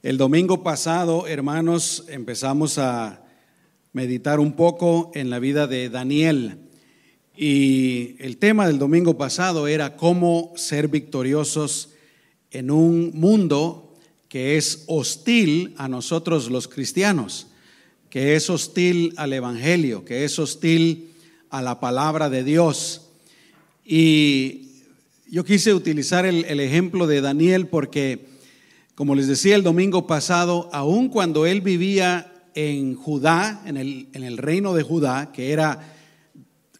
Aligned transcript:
El 0.00 0.16
domingo 0.16 0.62
pasado, 0.62 1.26
hermanos, 1.26 2.04
empezamos 2.06 2.78
a 2.78 3.24
meditar 3.92 4.38
un 4.38 4.52
poco 4.52 5.10
en 5.14 5.28
la 5.28 5.40
vida 5.40 5.66
de 5.66 5.88
Daniel. 5.88 6.58
Y 7.36 8.14
el 8.20 8.36
tema 8.36 8.68
del 8.68 8.78
domingo 8.78 9.18
pasado 9.18 9.66
era 9.66 9.96
cómo 9.96 10.52
ser 10.54 10.86
victoriosos 10.86 11.94
en 12.52 12.70
un 12.70 13.10
mundo 13.12 13.98
que 14.28 14.56
es 14.56 14.84
hostil 14.86 15.74
a 15.78 15.88
nosotros 15.88 16.48
los 16.48 16.68
cristianos, 16.68 17.48
que 18.08 18.36
es 18.36 18.48
hostil 18.50 19.14
al 19.16 19.32
Evangelio, 19.32 20.04
que 20.04 20.24
es 20.24 20.38
hostil 20.38 21.10
a 21.50 21.60
la 21.60 21.80
palabra 21.80 22.30
de 22.30 22.44
Dios. 22.44 23.10
Y 23.84 24.68
yo 25.28 25.42
quise 25.44 25.74
utilizar 25.74 26.24
el, 26.24 26.60
ejemplo 26.60 27.08
de 27.08 27.20
Daniel 27.20 27.66
porque 27.66 28.37
como 28.98 29.14
les 29.14 29.28
decía 29.28 29.54
el 29.54 29.62
domingo 29.62 30.08
pasado, 30.08 30.68
aun 30.72 31.08
cuando 31.08 31.46
él 31.46 31.60
vivía 31.60 32.32
en 32.56 32.96
Judá, 32.96 33.62
en 33.64 33.76
el, 33.76 34.38
reino 34.38 34.74
de 34.74 34.82
Judá, 34.82 35.30
que 35.32 35.52
era 35.52 35.94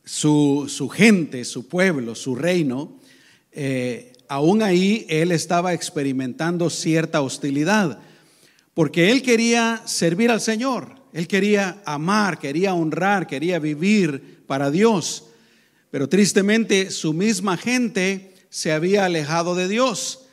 su, 0.05 0.65
su 0.69 0.89
gente, 0.89 1.45
su 1.45 1.69
pueblo, 1.69 2.17
su 2.17 2.35
reino, 2.35 2.99
eh, 3.53 4.15
aún 4.27 4.65
ahí 4.65 5.07
él 5.09 5.31
estaba 5.31 5.75
experimentando 5.75 6.71
cierta 6.71 7.23
hostilidad, 7.23 8.01
porque 8.75 9.13
él 9.13 9.23
quería 9.23 9.83
servir 9.85 10.33
al 10.33 10.41
Señor, 10.41 10.97
él 11.13 11.29
quería 11.29 11.81
amar, 11.85 12.41
quería 12.41 12.75
honrar, 12.75 13.29
quería 13.29 13.61
vivir 13.61 14.43
para 14.49 14.73
Dios, 14.73 15.27
pero 15.93 16.09
tristemente 16.09 16.91
su 16.91 17.13
misma 17.13 17.57
gente 17.57 18.35
se 18.51 18.73
había 18.73 19.05
alejado 19.05 19.55
de 19.55 19.69
Dios. 19.69 20.25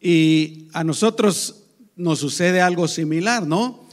Y 0.00 0.68
a 0.72 0.84
nosotros 0.84 1.64
nos 1.96 2.20
sucede 2.20 2.60
algo 2.60 2.86
similar, 2.86 3.46
¿no? 3.46 3.88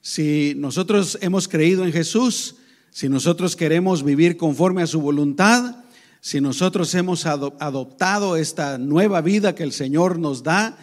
Si 0.00 0.54
nosotros 0.56 1.18
hemos 1.20 1.46
creído 1.46 1.84
en 1.84 1.92
Jesús, 1.92 2.56
si 2.90 3.08
nosotros 3.10 3.54
queremos 3.54 4.02
vivir 4.02 4.38
conforme 4.38 4.82
a 4.82 4.86
su 4.86 5.00
voluntad, 5.02 5.76
si 6.22 6.40
nosotros 6.40 6.94
hemos 6.94 7.26
adoptado 7.26 8.36
esta 8.36 8.78
nueva 8.78 9.20
vida 9.20 9.54
que 9.54 9.62
el 9.62 9.72
Señor 9.72 10.18
nos 10.18 10.42
da, 10.42 10.78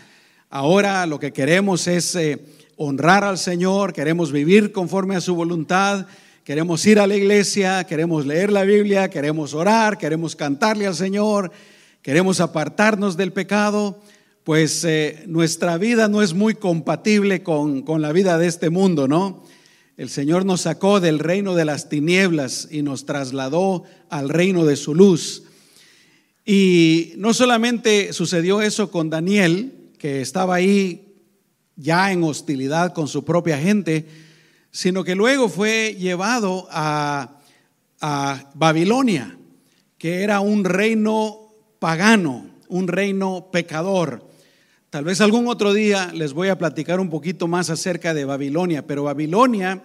ahora 0.49 1.05
lo 1.07 1.19
que 1.19 1.33
queremos 1.33 1.87
es 1.87 2.15
eh, 2.15 2.39
honrar 2.75 3.23
al 3.23 3.39
Señor, 3.39 3.93
queremos 3.93 4.31
vivir 4.31 4.71
conforme 4.71 5.15
a 5.15 5.21
su 5.21 5.33
voluntad, 5.33 6.05
queremos 6.43 6.85
ir 6.85 6.99
a 6.99 7.07
la 7.07 7.15
iglesia, 7.15 7.83
queremos 7.85 8.27
leer 8.27 8.51
la 8.51 8.63
Biblia, 8.63 9.09
queremos 9.09 9.55
orar, 9.55 9.97
queremos 9.97 10.35
cantarle 10.35 10.85
al 10.85 10.95
Señor, 10.95 11.51
queremos 12.03 12.39
apartarnos 12.39 13.17
del 13.17 13.33
pecado 13.33 13.99
pues 14.47 14.85
eh, 14.85 15.25
nuestra 15.27 15.77
vida 15.77 16.07
no 16.07 16.21
es 16.21 16.33
muy 16.33 16.55
compatible 16.55 17.43
con, 17.43 17.81
con 17.81 18.01
la 18.01 18.13
vida 18.13 18.37
de 18.37 18.47
este 18.47 18.69
mundo, 18.69 19.05
¿no? 19.05 19.43
El 19.97 20.07
Señor 20.07 20.45
nos 20.45 20.61
sacó 20.61 21.01
del 21.01 21.19
reino 21.19 21.53
de 21.53 21.65
las 21.65 21.89
tinieblas 21.89 22.69
y 22.71 22.81
nos 22.81 23.05
trasladó 23.05 23.83
al 24.09 24.29
reino 24.29 24.63
de 24.63 24.77
su 24.77 24.95
luz. 24.95 25.43
Y 26.45 27.11
no 27.17 27.33
solamente 27.33 28.13
sucedió 28.13 28.61
eso 28.61 28.89
con 28.89 29.09
Daniel, 29.09 29.91
que 29.97 30.21
estaba 30.21 30.55
ahí 30.55 31.13
ya 31.75 32.13
en 32.13 32.23
hostilidad 32.23 32.93
con 32.93 33.09
su 33.09 33.25
propia 33.25 33.57
gente, 33.57 34.07
sino 34.71 35.03
que 35.03 35.15
luego 35.15 35.49
fue 35.49 35.97
llevado 35.99 36.69
a, 36.71 37.41
a 37.99 38.49
Babilonia, 38.55 39.37
que 39.97 40.23
era 40.23 40.39
un 40.39 40.63
reino 40.63 41.51
pagano, 41.79 42.45
un 42.69 42.87
reino 42.87 43.49
pecador. 43.51 44.26
Tal 44.97 45.05
vez 45.05 45.21
algún 45.21 45.47
otro 45.47 45.75
día 45.75 46.11
les 46.11 46.33
voy 46.33 46.47
a 46.47 46.57
platicar 46.57 46.99
un 46.99 47.11
poquito 47.11 47.47
más 47.47 47.69
acerca 47.69 48.15
de 48.15 48.25
Babilonia, 48.25 48.87
pero 48.87 49.03
Babilonia 49.03 49.83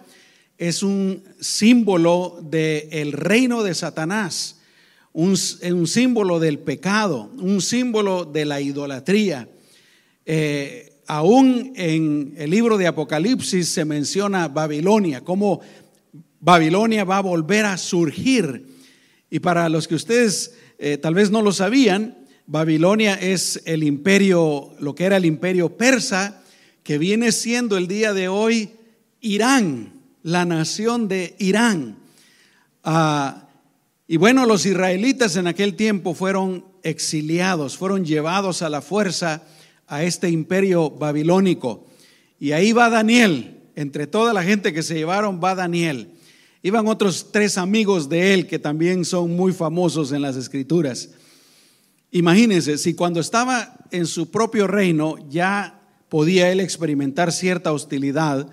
es 0.57 0.81
un 0.81 1.23
símbolo 1.39 2.39
del 2.41 3.11
reino 3.11 3.61
de 3.61 3.75
Satanás, 3.75 4.59
un, 5.11 5.37
símbolo 5.37 6.39
del 6.39 6.57
pecado, 6.57 7.29
un 7.37 7.61
símbolo 7.61 8.25
de 8.25 8.45
la 8.45 8.59
idolatría. 8.59 9.47
Eh, 10.25 10.91
aún 11.05 11.73
en 11.75 12.33
el 12.35 12.49
libro 12.49 12.79
de 12.79 12.87
Apocalipsis 12.87 13.69
se 13.69 13.85
menciona 13.85 14.47
Babilonia, 14.47 15.21
como 15.21 15.61
Babilonia 16.39 17.03
va 17.03 17.17
a 17.17 17.21
volver 17.21 17.65
a 17.65 17.77
surgir. 17.77 18.65
Y 19.29 19.41
para 19.41 19.69
los 19.69 19.87
que 19.87 19.93
ustedes 19.93 20.55
eh, 20.79 20.97
tal 20.97 21.13
vez 21.13 21.29
no 21.29 21.43
lo 21.43 21.51
sabían, 21.51 22.22
Babilonia 22.45 23.15
es 23.15 23.61
el 23.65 23.83
imperio, 23.83 24.73
lo 24.79 24.93
que 24.95 25.05
era 25.05 25.17
el 25.17 25.25
imperio 25.25 25.77
persa, 25.77 26.41
que 26.83 26.97
viene 26.97 27.31
siendo 27.31 27.77
el 27.77 27.87
día 27.87 28.13
de 28.13 28.27
hoy 28.27 28.71
Irán, 29.21 29.93
la 30.23 30.43
nación 30.43 31.07
de 31.07 31.35
Irán. 31.39 31.97
Ah, 32.83 33.47
y 34.07 34.17
bueno, 34.17 34.45
los 34.45 34.65
israelitas 34.65 35.37
en 35.37 35.47
aquel 35.47 35.75
tiempo 35.75 36.13
fueron 36.13 36.65
exiliados, 36.83 37.77
fueron 37.77 38.03
llevados 38.03 38.61
a 38.61 38.69
la 38.69 38.81
fuerza 38.81 39.43
a 39.87 40.03
este 40.03 40.29
imperio 40.29 40.89
babilónico. 40.89 41.87
Y 42.39 42.51
ahí 42.51 42.73
va 42.73 42.89
Daniel, 42.89 43.61
entre 43.75 44.05
toda 44.05 44.33
la 44.33 44.43
gente 44.43 44.73
que 44.73 44.83
se 44.83 44.95
llevaron 44.95 45.39
va 45.41 45.55
Daniel. 45.55 46.09
Iban 46.61 46.87
otros 46.87 47.31
tres 47.31 47.57
amigos 47.57 48.09
de 48.09 48.33
él 48.33 48.47
que 48.47 48.59
también 48.59 49.05
son 49.05 49.33
muy 49.33 49.53
famosos 49.53 50.11
en 50.11 50.21
las 50.21 50.35
escrituras. 50.35 51.09
Imagínense, 52.15 52.77
si 52.77 52.93
cuando 52.93 53.19
estaba 53.19 53.75
en 53.89 54.05
su 54.05 54.29
propio 54.29 54.67
reino 54.67 55.15
ya 55.29 55.81
podía 56.09 56.51
él 56.51 56.59
experimentar 56.59 57.31
cierta 57.31 57.73
hostilidad, 57.73 58.47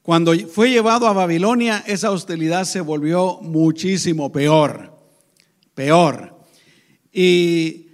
cuando 0.00 0.32
fue 0.48 0.70
llevado 0.70 1.06
a 1.06 1.12
Babilonia 1.12 1.84
esa 1.86 2.10
hostilidad 2.10 2.64
se 2.64 2.80
volvió 2.80 3.38
muchísimo 3.42 4.32
peor, 4.32 4.96
peor. 5.74 6.40
Y 7.12 7.88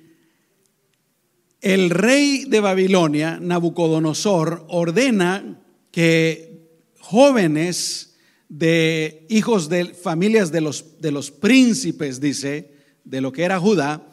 el 1.60 1.90
rey 1.90 2.44
de 2.44 2.60
Babilonia, 2.60 3.40
Nabucodonosor, 3.40 4.66
ordena 4.68 5.64
que 5.90 6.68
jóvenes 7.00 8.14
de 8.48 9.26
hijos 9.28 9.68
de 9.68 9.86
familias 9.94 10.52
de 10.52 10.60
los, 10.60 11.00
de 11.00 11.10
los 11.10 11.32
príncipes, 11.32 12.20
dice, 12.20 12.72
de 13.02 13.20
lo 13.20 13.32
que 13.32 13.42
era 13.42 13.58
Judá, 13.58 14.06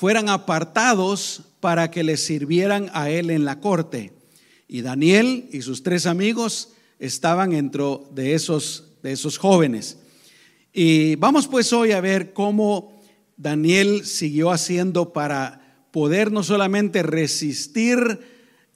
fueran 0.00 0.30
apartados 0.30 1.42
para 1.60 1.90
que 1.90 2.02
le 2.02 2.16
sirvieran 2.16 2.88
a 2.94 3.10
él 3.10 3.28
en 3.28 3.44
la 3.44 3.60
corte. 3.60 4.14
Y 4.66 4.80
Daniel 4.80 5.50
y 5.52 5.60
sus 5.60 5.82
tres 5.82 6.06
amigos 6.06 6.70
estaban 6.98 7.50
dentro 7.50 8.08
de 8.14 8.32
esos, 8.32 8.94
de 9.02 9.12
esos 9.12 9.36
jóvenes. 9.36 9.98
Y 10.72 11.16
vamos 11.16 11.48
pues 11.48 11.70
hoy 11.74 11.92
a 11.92 12.00
ver 12.00 12.32
cómo 12.32 13.02
Daniel 13.36 14.06
siguió 14.06 14.50
haciendo 14.52 15.12
para 15.12 15.84
poder 15.90 16.32
no 16.32 16.44
solamente 16.44 17.02
resistir 17.02 18.20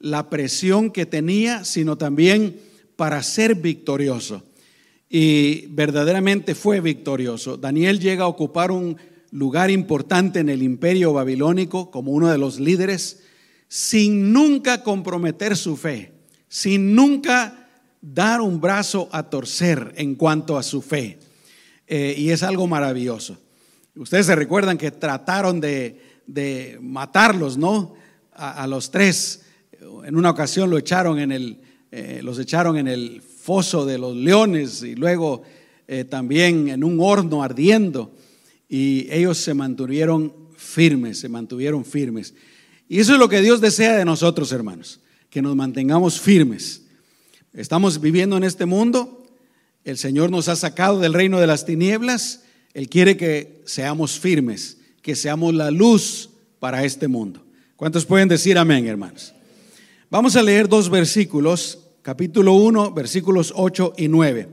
la 0.00 0.28
presión 0.28 0.90
que 0.90 1.06
tenía, 1.06 1.64
sino 1.64 1.96
también 1.96 2.60
para 2.96 3.22
ser 3.22 3.54
victorioso. 3.54 4.42
Y 5.08 5.68
verdaderamente 5.68 6.54
fue 6.54 6.82
victorioso. 6.82 7.56
Daniel 7.56 7.98
llega 7.98 8.24
a 8.24 8.28
ocupar 8.28 8.70
un 8.70 8.98
lugar 9.34 9.72
importante 9.72 10.38
en 10.38 10.48
el 10.48 10.62
imperio 10.62 11.12
babilónico 11.12 11.90
como 11.90 12.12
uno 12.12 12.30
de 12.30 12.38
los 12.38 12.60
líderes, 12.60 13.24
sin 13.66 14.32
nunca 14.32 14.84
comprometer 14.84 15.56
su 15.56 15.76
fe, 15.76 16.12
sin 16.48 16.94
nunca 16.94 17.68
dar 18.00 18.40
un 18.40 18.60
brazo 18.60 19.08
a 19.10 19.24
torcer 19.24 19.92
en 19.96 20.14
cuanto 20.14 20.56
a 20.56 20.62
su 20.62 20.80
fe. 20.80 21.18
Eh, 21.88 22.14
y 22.16 22.30
es 22.30 22.44
algo 22.44 22.68
maravilloso. 22.68 23.36
Ustedes 23.96 24.26
se 24.26 24.36
recuerdan 24.36 24.78
que 24.78 24.92
trataron 24.92 25.60
de, 25.60 26.78
matarlos, 26.80 27.58
¿no? 27.58 27.94
A, 28.34 28.68
los 28.68 28.92
tres. 28.92 29.42
En 30.04 30.14
una 30.14 30.30
ocasión 30.30 30.70
lo 30.70 30.78
echaron 30.78 31.18
en 31.18 31.32
el, 31.32 31.60
eh, 31.90 32.20
los 32.22 32.38
echaron 32.38 32.76
en 32.76 32.86
el 32.86 33.20
foso 33.20 33.84
de 33.84 33.98
los 33.98 34.14
leones 34.14 34.84
y 34.84 34.94
luego 34.94 35.42
eh, 35.88 36.04
también 36.04 36.68
en 36.68 36.84
un 36.84 36.98
horno 37.00 37.42
ardiendo 37.42 38.12
y 38.76 39.06
ellos 39.08 39.38
se 39.38 39.54
mantuvieron 39.54 40.32
firmes, 40.56 41.20
se 41.20 41.28
mantuvieron 41.28 41.84
firmes. 41.84 42.34
Y 42.88 42.98
eso 42.98 43.12
es 43.12 43.20
lo 43.20 43.28
que 43.28 43.40
Dios 43.40 43.60
desea 43.60 43.96
de 43.96 44.04
nosotros, 44.04 44.50
hermanos, 44.50 44.98
que 45.30 45.40
nos 45.40 45.54
mantengamos 45.54 46.20
firmes. 46.20 46.82
Estamos 47.52 48.00
viviendo 48.00 48.36
en 48.36 48.42
este 48.42 48.66
mundo, 48.66 49.28
el 49.84 49.96
Señor 49.96 50.32
nos 50.32 50.48
ha 50.48 50.56
sacado 50.56 50.98
del 50.98 51.14
reino 51.14 51.38
de 51.38 51.46
las 51.46 51.64
tinieblas, 51.64 52.42
Él 52.72 52.88
quiere 52.88 53.16
que 53.16 53.62
seamos 53.64 54.18
firmes, 54.18 54.78
que 55.02 55.14
seamos 55.14 55.54
la 55.54 55.70
luz 55.70 56.30
para 56.58 56.84
este 56.84 57.06
mundo. 57.06 57.46
¿Cuántos 57.76 58.04
pueden 58.04 58.26
decir 58.26 58.58
amén, 58.58 58.88
hermanos? 58.88 59.34
Vamos 60.10 60.34
a 60.34 60.42
leer 60.42 60.68
dos 60.68 60.90
versículos, 60.90 61.78
capítulo 62.02 62.54
1, 62.54 62.92
versículos 62.92 63.52
8 63.54 63.92
y 63.98 64.08
9. 64.08 64.48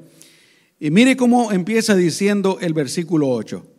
Y 0.80 0.92
mire 0.92 1.18
cómo 1.18 1.52
empieza 1.52 1.96
diciendo 1.96 2.60
el 2.62 2.76
versículo 2.76 3.28
8. 3.28 3.71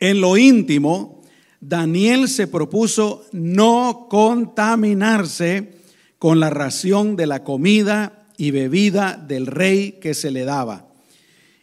En 0.00 0.20
lo 0.20 0.36
íntimo, 0.36 1.22
Daniel 1.60 2.28
se 2.28 2.46
propuso 2.46 3.26
no 3.32 4.06
contaminarse 4.08 5.72
con 6.18 6.40
la 6.40 6.50
ración 6.50 7.16
de 7.16 7.26
la 7.26 7.44
comida 7.44 8.26
y 8.36 8.50
bebida 8.50 9.16
del 9.16 9.46
rey 9.46 9.98
que 10.00 10.14
se 10.14 10.30
le 10.30 10.44
daba. 10.44 10.86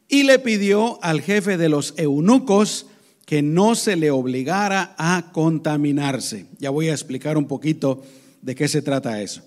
Y 0.08 0.24
le 0.24 0.40
pidió 0.40 1.00
al 1.02 1.22
jefe 1.22 1.58
de 1.58 1.70
los 1.70 1.94
eunucos 1.98 2.88
que 3.26 3.42
no 3.42 3.76
se 3.76 3.96
le 3.96 4.12
obligara 4.12 4.94
a 4.98 5.32
contaminarse. 5.32 6.46
Ya 6.60 6.70
voy 6.70 6.90
a 6.90 6.94
explicar 6.94 7.38
un 7.38 7.48
poquito 7.48 8.04
de 8.42 8.54
qué 8.54 8.68
se 8.68 8.82
trata 8.82 9.22
eso. 9.22 9.42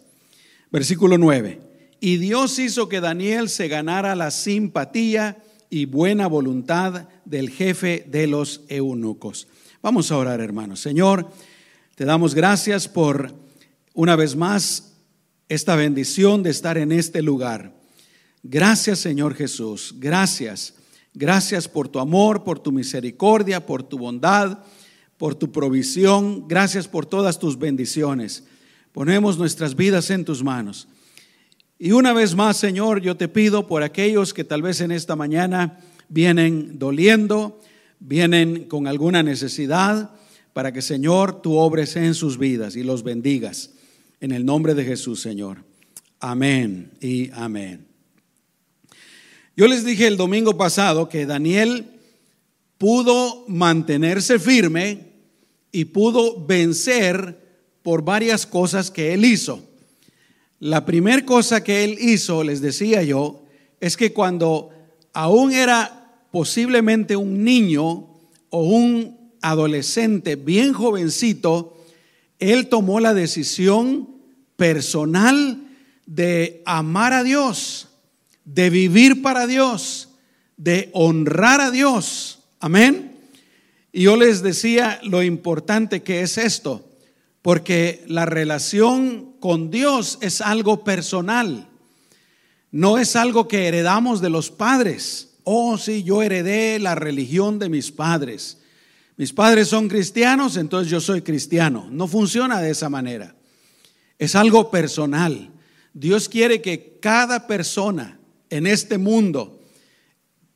Versículo 0.70 1.16
9. 1.16 1.60
Y 2.00 2.16
Dios 2.16 2.58
hizo 2.58 2.88
que 2.88 3.00
Daniel 3.00 3.48
se 3.48 3.68
ganara 3.68 4.16
la 4.16 4.30
simpatía 4.30 5.36
y 5.70 5.84
buena 5.84 6.26
voluntad 6.26 7.08
del 7.24 7.50
jefe 7.50 8.04
de 8.08 8.26
los 8.26 8.62
eunucos. 8.68 9.48
Vamos 9.82 10.10
a 10.10 10.16
orar, 10.16 10.40
hermanos. 10.40 10.80
Señor, 10.80 11.30
te 11.94 12.04
damos 12.04 12.34
gracias 12.34 12.88
por 12.88 13.34
una 13.94 14.16
vez 14.16 14.36
más 14.36 14.94
esta 15.48 15.76
bendición 15.76 16.42
de 16.42 16.50
estar 16.50 16.78
en 16.78 16.92
este 16.92 17.22
lugar. 17.22 17.74
Gracias, 18.42 19.00
Señor 19.00 19.34
Jesús. 19.34 19.94
Gracias. 19.98 20.74
Gracias 21.14 21.68
por 21.68 21.88
tu 21.88 21.98
amor, 21.98 22.44
por 22.44 22.60
tu 22.60 22.70
misericordia, 22.70 23.64
por 23.64 23.82
tu 23.82 23.98
bondad, 23.98 24.58
por 25.16 25.34
tu 25.34 25.50
provisión. 25.50 26.46
Gracias 26.46 26.86
por 26.86 27.06
todas 27.06 27.38
tus 27.38 27.58
bendiciones. 27.58 28.44
Ponemos 28.92 29.38
nuestras 29.38 29.74
vidas 29.74 30.10
en 30.10 30.24
tus 30.24 30.42
manos. 30.42 30.88
Y 31.78 31.92
una 31.92 32.12
vez 32.12 32.34
más, 32.34 32.56
Señor, 32.56 33.00
yo 33.00 33.16
te 33.16 33.28
pido 33.28 33.68
por 33.68 33.84
aquellos 33.84 34.34
que 34.34 34.42
tal 34.42 34.62
vez 34.62 34.80
en 34.80 34.90
esta 34.90 35.14
mañana 35.14 35.78
vienen 36.08 36.76
doliendo, 36.76 37.60
vienen 38.00 38.64
con 38.64 38.88
alguna 38.88 39.22
necesidad, 39.22 40.10
para 40.52 40.72
que, 40.72 40.82
Señor, 40.82 41.40
tú 41.40 41.56
obres 41.56 41.94
en 41.94 42.14
sus 42.14 42.36
vidas 42.36 42.74
y 42.74 42.82
los 42.82 43.04
bendigas. 43.04 43.70
En 44.20 44.32
el 44.32 44.44
nombre 44.44 44.74
de 44.74 44.84
Jesús, 44.84 45.20
Señor. 45.20 45.64
Amén 46.18 46.90
y 47.00 47.30
amén. 47.30 47.86
Yo 49.56 49.68
les 49.68 49.84
dije 49.84 50.08
el 50.08 50.16
domingo 50.16 50.56
pasado 50.56 51.08
que 51.08 51.26
Daniel 51.26 51.86
pudo 52.76 53.44
mantenerse 53.46 54.40
firme 54.40 55.12
y 55.70 55.84
pudo 55.84 56.44
vencer 56.44 57.38
por 57.82 58.02
varias 58.02 58.46
cosas 58.46 58.90
que 58.90 59.14
él 59.14 59.24
hizo. 59.24 59.67
La 60.60 60.84
primera 60.84 61.24
cosa 61.24 61.62
que 61.62 61.84
él 61.84 61.98
hizo, 62.00 62.42
les 62.42 62.60
decía 62.60 63.02
yo, 63.02 63.44
es 63.80 63.96
que 63.96 64.12
cuando 64.12 64.70
aún 65.12 65.52
era 65.52 66.26
posiblemente 66.32 67.16
un 67.16 67.44
niño 67.44 68.08
o 68.50 68.62
un 68.62 69.16
adolescente 69.40 70.36
bien 70.36 70.72
jovencito, 70.72 71.76
él 72.38 72.68
tomó 72.68 72.98
la 72.98 73.14
decisión 73.14 74.08
personal 74.56 75.62
de 76.06 76.62
amar 76.64 77.12
a 77.12 77.22
Dios, 77.22 77.88
de 78.44 78.70
vivir 78.70 79.22
para 79.22 79.46
Dios, 79.46 80.08
de 80.56 80.90
honrar 80.92 81.60
a 81.60 81.70
Dios. 81.70 82.40
Amén. 82.58 83.12
Y 83.92 84.02
yo 84.02 84.16
les 84.16 84.42
decía 84.42 84.98
lo 85.04 85.22
importante 85.22 86.02
que 86.02 86.22
es 86.22 86.36
esto 86.36 86.84
porque 87.42 88.04
la 88.06 88.26
relación 88.26 89.27
con 89.40 89.70
Dios 89.70 90.18
es 90.20 90.40
algo 90.40 90.84
personal, 90.84 91.68
no 92.70 92.98
es 92.98 93.16
algo 93.16 93.48
que 93.48 93.66
heredamos 93.66 94.20
de 94.20 94.30
los 94.30 94.50
padres. 94.50 95.36
Oh, 95.44 95.78
sí, 95.78 96.02
yo 96.02 96.22
heredé 96.22 96.78
la 96.78 96.94
religión 96.94 97.58
de 97.58 97.68
mis 97.68 97.90
padres. 97.90 98.58
Mis 99.16 99.32
padres 99.32 99.68
son 99.68 99.88
cristianos, 99.88 100.56
entonces 100.56 100.90
yo 100.90 101.00
soy 101.00 101.22
cristiano. 101.22 101.88
No 101.90 102.06
funciona 102.06 102.60
de 102.60 102.70
esa 102.70 102.88
manera. 102.88 103.34
Es 104.18 104.34
algo 104.34 104.70
personal. 104.70 105.50
Dios 105.94 106.28
quiere 106.28 106.60
que 106.60 106.98
cada 107.00 107.46
persona 107.46 108.20
en 108.50 108.66
este 108.66 108.98
mundo 108.98 109.60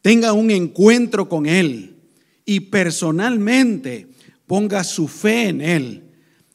tenga 0.03 0.33
un 0.33 0.51
encuentro 0.51 1.29
con 1.29 1.47
Él 1.47 1.97
y 2.45 2.61
personalmente 2.61 4.09
ponga 4.47 4.85
su 4.85 5.09
fe 5.09 5.49
en 5.49 5.61
Él 5.63 6.12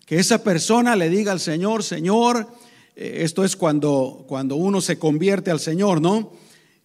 que 0.07 0.18
esa 0.18 0.42
persona 0.42 0.95
le 0.95 1.09
diga 1.09 1.33
al 1.33 1.42
Señor, 1.42 1.83
Señor, 1.83 2.48
eh, 2.95 3.24
esto 3.24 3.44
es 3.44 3.57
cuando, 3.57 4.24
cuando 4.25 4.56
uno 4.56 4.80
se 4.80 4.98
convierte 4.98 5.51
al 5.51 5.59
Señor, 5.59 6.00
¿no? 6.00 6.31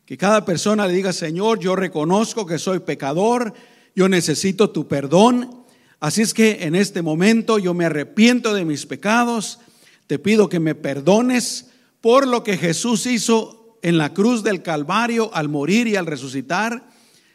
Que 0.04 0.18
cada 0.18 0.44
persona 0.44 0.88
le 0.88 0.92
diga, 0.92 1.12
Señor, 1.12 1.60
yo 1.60 1.76
reconozco 1.76 2.44
que 2.46 2.58
soy 2.58 2.80
pecador, 2.80 3.54
yo 3.94 4.08
necesito 4.08 4.70
tu 4.70 4.88
perdón. 4.88 5.62
Así 6.00 6.20
es 6.22 6.34
que 6.34 6.64
en 6.64 6.74
este 6.74 7.00
momento 7.00 7.60
yo 7.60 7.74
me 7.74 7.84
arrepiento 7.84 8.54
de 8.54 8.64
mis 8.64 8.86
pecados, 8.86 9.60
te 10.08 10.18
pido 10.18 10.48
que 10.48 10.58
me 10.58 10.74
perdones 10.74 11.66
por 12.00 12.26
lo 12.26 12.42
que 12.42 12.58
Jesús 12.58 13.06
hizo 13.06 13.78
en 13.82 13.98
la 13.98 14.12
cruz 14.12 14.42
del 14.42 14.62
Calvario 14.62 15.30
al 15.32 15.48
morir 15.48 15.86
y 15.86 15.94
al 15.94 16.06
resucitar. 16.06 16.88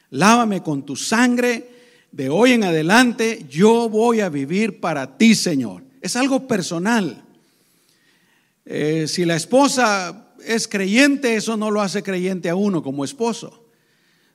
Lávame 0.10 0.62
con 0.62 0.86
tu 0.86 0.98
sangre 0.98 1.77
de 2.18 2.32
hoy 2.32 2.54
en 2.54 2.64
adelante 2.64 3.46
yo 3.48 3.90
voy 3.90 4.22
a 4.22 4.30
vivir 4.30 4.80
para 4.80 5.20
ti, 5.20 5.36
Señor. 5.36 5.84
Es 6.02 6.16
algo 6.16 6.48
personal. 6.48 7.24
Eh, 8.66 9.06
si 9.08 9.24
la 9.24 9.36
esposa 9.36 10.34
es 10.44 10.68
creyente, 10.68 11.36
eso 11.36 11.56
no 11.58 11.70
lo 11.70 11.80
hace 11.80 12.02
creyente 12.02 12.50
a 12.50 12.56
uno 12.56 12.82
como 12.82 13.06
esposo. 13.06 13.64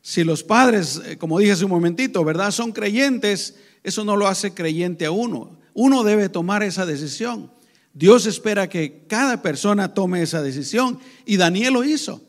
Si 0.00 0.22
los 0.22 0.44
padres, 0.44 1.02
eh, 1.04 1.18
como 1.18 1.40
dije 1.40 1.50
hace 1.50 1.64
un 1.64 1.72
momentito, 1.72 2.22
¿verdad? 2.22 2.52
Son 2.52 2.70
creyentes, 2.70 3.56
eso 3.82 4.04
no 4.04 4.16
lo 4.16 4.28
hace 4.28 4.54
creyente 4.54 5.04
a 5.04 5.10
uno. 5.10 5.58
Uno 5.74 6.04
debe 6.04 6.28
tomar 6.28 6.62
esa 6.62 6.86
decisión. 6.86 7.50
Dios 7.94 8.26
espera 8.26 8.68
que 8.68 9.06
cada 9.08 9.42
persona 9.42 9.92
tome 9.92 10.22
esa 10.22 10.40
decisión 10.40 11.00
y 11.26 11.36
Daniel 11.36 11.72
lo 11.72 11.82
hizo 11.82 12.22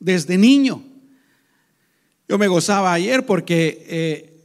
desde 0.00 0.36
niño. 0.36 0.82
Yo 2.28 2.36
me 2.36 2.46
gozaba 2.46 2.92
ayer 2.92 3.24
porque 3.24 3.86
eh, 3.88 4.37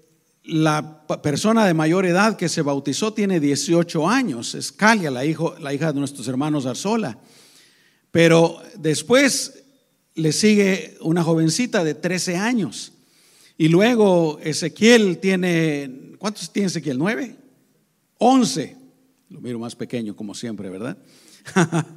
la 0.45 1.05
persona 1.21 1.65
de 1.65 1.73
mayor 1.73 2.05
edad 2.05 2.35
que 2.35 2.49
se 2.49 2.61
bautizó 2.61 3.13
tiene 3.13 3.39
18 3.39 4.09
años, 4.09 4.55
es 4.55 4.71
Calia, 4.71 5.09
la, 5.09 5.25
hija 5.25 5.93
de 5.93 5.99
nuestros 5.99 6.27
hermanos 6.27 6.65
Arzola. 6.65 7.17
Pero 8.11 8.61
después 8.77 9.63
le 10.15 10.31
sigue 10.31 10.97
una 11.01 11.23
jovencita 11.23 11.83
de 11.83 11.95
13 11.95 12.35
años. 12.35 12.91
Y 13.57 13.69
luego 13.69 14.39
Ezequiel 14.43 15.19
tiene, 15.19 16.13
¿cuántos 16.19 16.51
tiene 16.51 16.67
Ezequiel? 16.67 16.97
¿Nueve? 16.97 17.35
Once. 18.17 18.75
Lo 19.29 19.41
miro 19.41 19.59
más 19.59 19.75
pequeño 19.75 20.15
como 20.15 20.35
siempre, 20.35 20.69
¿verdad? 20.69 20.97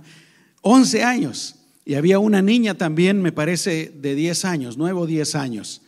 Once 0.62 1.02
años. 1.02 1.56
Y 1.84 1.94
había 1.94 2.18
una 2.18 2.42
niña 2.42 2.74
también, 2.74 3.20
me 3.20 3.32
parece, 3.32 3.92
de 3.94 4.14
10 4.14 4.44
años, 4.44 4.76
nueve 4.76 5.00
o 5.00 5.06
10 5.06 5.34
años. 5.34 5.82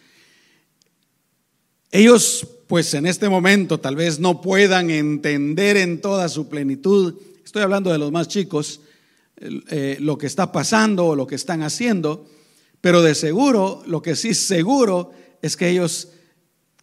Ellos, 1.91 2.47
pues 2.67 2.93
en 2.95 3.07
este 3.07 3.29
momento, 3.29 3.81
tal 3.81 3.97
vez 3.97 4.21
no 4.21 4.43
puedan 4.43 4.91
entender 4.91 5.77
en 5.79 6.01
toda 6.01 6.29
su 6.29 6.49
plenitud, 6.49 7.15
estoy 7.45 7.63
hablando 7.63 7.91
de 7.91 7.99
los 7.99 8.13
más 8.13 8.29
chicos, 8.29 8.81
eh, 9.41 9.97
lo 10.01 10.19
que 10.19 10.27
está 10.27 10.53
pasando 10.53 11.07
o 11.07 11.17
lo 11.17 11.27
que 11.27 11.37
están 11.37 11.63
haciendo, 11.63 12.29
pero 12.81 13.03
de 13.03 13.15
seguro, 13.15 13.83
lo 13.87 14.03
que 14.03 14.17
sí 14.17 14.35
seguro 14.35 15.13
es 15.41 15.57
que 15.57 15.71
ellos 15.71 16.09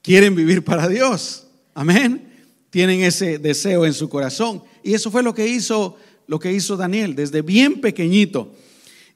quieren 0.01 0.35
vivir 0.35 0.63
para 0.63 0.87
Dios. 0.87 1.47
Amén. 1.73 2.31
Tienen 2.69 3.01
ese 3.01 3.37
deseo 3.37 3.85
en 3.85 3.93
su 3.93 4.09
corazón. 4.09 4.63
Y 4.83 4.93
eso 4.93 5.11
fue 5.11 5.23
lo 5.23 5.33
que 5.33 5.47
hizo, 5.47 5.97
lo 6.27 6.39
que 6.39 6.51
hizo 6.51 6.77
Daniel 6.77 7.15
desde 7.15 7.41
bien 7.41 7.79
pequeñito. 7.79 8.53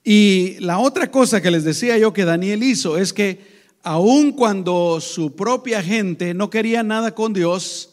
Y 0.03 0.57
la 0.59 0.79
otra 0.79 1.09
cosa 1.11 1.41
que 1.41 1.51
les 1.51 1.63
decía 1.63 1.97
yo 1.97 2.13
que 2.13 2.25
Daniel 2.25 2.63
hizo 2.63 2.97
es 2.97 3.11
que 3.11 3.58
aun 3.83 4.31
cuando 4.31 4.99
su 5.01 5.35
propia 5.35 5.81
gente 5.81 6.33
no 6.33 6.49
quería 6.49 6.83
nada 6.83 7.15
con 7.15 7.33
Dios, 7.33 7.91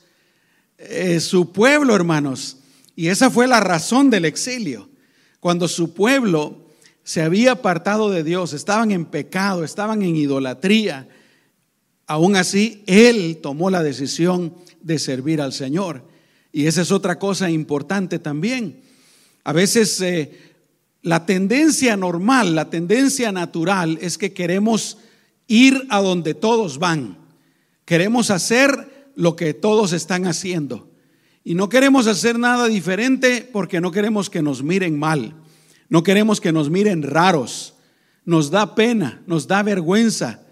eh, 0.79 1.21
su 1.21 1.53
pueblo, 1.53 1.95
hermanos, 1.95 2.59
y 2.95 3.09
esa 3.09 3.31
fue 3.31 3.47
la 3.47 3.61
razón 3.61 4.11
del 4.11 4.25
exilio, 4.25 4.89
cuando 5.41 5.69
su 5.69 5.95
pueblo 5.95 6.67
se 7.05 7.23
había 7.23 7.53
apartado 7.53 8.11
de 8.11 8.25
Dios, 8.25 8.53
estaban 8.53 8.91
en 8.91 9.05
pecado, 9.05 9.63
estaban 9.65 10.03
en 10.03 10.17
idolatría, 10.17 11.09
aún 12.07 12.37
así 12.37 12.83
Él 12.87 13.39
tomó 13.43 13.71
la 13.71 13.83
decisión 13.83 14.55
de 14.81 14.99
servir 14.99 15.41
al 15.41 15.53
Señor. 15.53 16.03
Y 16.53 16.67
esa 16.67 16.83
es 16.83 16.91
otra 16.91 17.19
cosa 17.19 17.51
importante 17.51 18.19
también. 18.19 18.81
A 19.45 19.53
veces 19.53 20.01
eh, 20.01 20.33
la 21.03 21.27
tendencia 21.27 21.97
normal, 21.97 22.55
la 22.55 22.71
tendencia 22.71 23.31
natural 23.31 23.99
es 24.01 24.19
que 24.19 24.33
queremos 24.33 24.99
ir 25.47 25.87
a 25.91 26.01
donde 26.01 26.35
todos 26.35 26.79
van. 26.79 27.19
Queremos 27.85 28.31
hacer 28.31 29.11
lo 29.15 29.37
que 29.37 29.55
todos 29.55 29.93
están 29.93 30.27
haciendo. 30.27 30.91
Y 31.45 31.55
no 31.55 31.69
queremos 31.69 32.07
hacer 32.07 32.39
nada 32.39 32.67
diferente 32.67 33.49
porque 33.53 33.81
no 33.81 33.93
queremos 33.93 34.29
que 34.29 34.43
nos 34.43 34.63
miren 34.63 34.99
mal. 34.99 35.35
No 35.89 36.03
queremos 36.03 36.41
que 36.41 36.53
nos 36.53 36.71
miren 36.71 37.03
raros. 37.03 37.75
Nos 38.25 38.51
da 38.51 38.75
pena, 38.75 39.23
nos 39.27 39.47
da 39.47 39.63
vergüenza. 39.63 40.43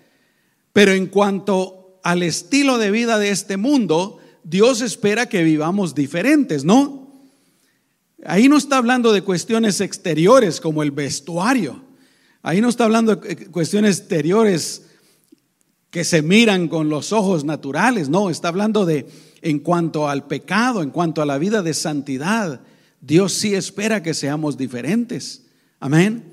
Pero 0.72 0.92
en 0.92 1.06
cuanto 1.06 1.98
al 2.04 2.22
estilo 2.22 2.78
de 2.78 2.90
vida 2.90 3.18
de 3.18 3.30
este 3.30 3.56
mundo, 3.56 4.18
Dios 4.44 4.80
espera 4.82 5.28
que 5.28 5.42
vivamos 5.42 5.94
diferentes, 5.94 6.64
¿no? 6.64 7.04
Ahí 8.24 8.48
no 8.48 8.56
está 8.56 8.76
hablando 8.76 9.12
de 9.12 9.22
cuestiones 9.22 9.80
exteriores 9.80 10.60
como 10.60 10.82
el 10.82 10.92
vestuario. 10.92 11.82
Ahí 12.42 12.60
no 12.60 12.68
está 12.68 12.84
hablando 12.84 13.16
de 13.16 13.46
cuestiones 13.46 13.98
exteriores 13.98 14.83
que 15.94 16.02
se 16.02 16.22
miran 16.22 16.66
con 16.66 16.88
los 16.88 17.12
ojos 17.12 17.44
naturales. 17.44 18.08
No, 18.08 18.28
está 18.28 18.48
hablando 18.48 18.84
de 18.84 19.06
en 19.42 19.60
cuanto 19.60 20.08
al 20.08 20.26
pecado, 20.26 20.82
en 20.82 20.90
cuanto 20.90 21.22
a 21.22 21.24
la 21.24 21.38
vida 21.38 21.62
de 21.62 21.72
santidad. 21.72 22.62
Dios 23.00 23.32
sí 23.32 23.54
espera 23.54 24.02
que 24.02 24.12
seamos 24.12 24.56
diferentes. 24.56 25.44
Amén. 25.78 26.32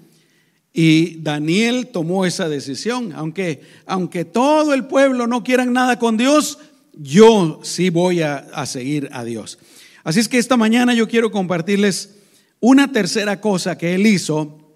Y 0.73 1.17
Daniel 1.21 1.89
tomó 1.93 2.25
esa 2.25 2.49
decisión. 2.49 3.13
Aunque, 3.13 3.61
aunque 3.85 4.25
todo 4.25 4.73
el 4.73 4.85
pueblo 4.85 5.27
no 5.27 5.43
quieran 5.43 5.73
nada 5.73 5.99
con 5.99 6.17
Dios, 6.17 6.57
yo 6.93 7.59
sí 7.61 7.91
voy 7.91 8.23
a, 8.23 8.37
a 8.37 8.65
seguir 8.65 9.09
a 9.11 9.23
Dios. 9.23 9.59
Así 10.03 10.21
es 10.21 10.27
que 10.27 10.39
esta 10.39 10.57
mañana 10.57 10.95
yo 10.95 11.07
quiero 11.07 11.29
compartirles 11.29 12.15
una 12.59 12.91
tercera 12.91 13.39
cosa 13.39 13.77
que 13.77 13.93
él 13.93 14.07
hizo 14.07 14.73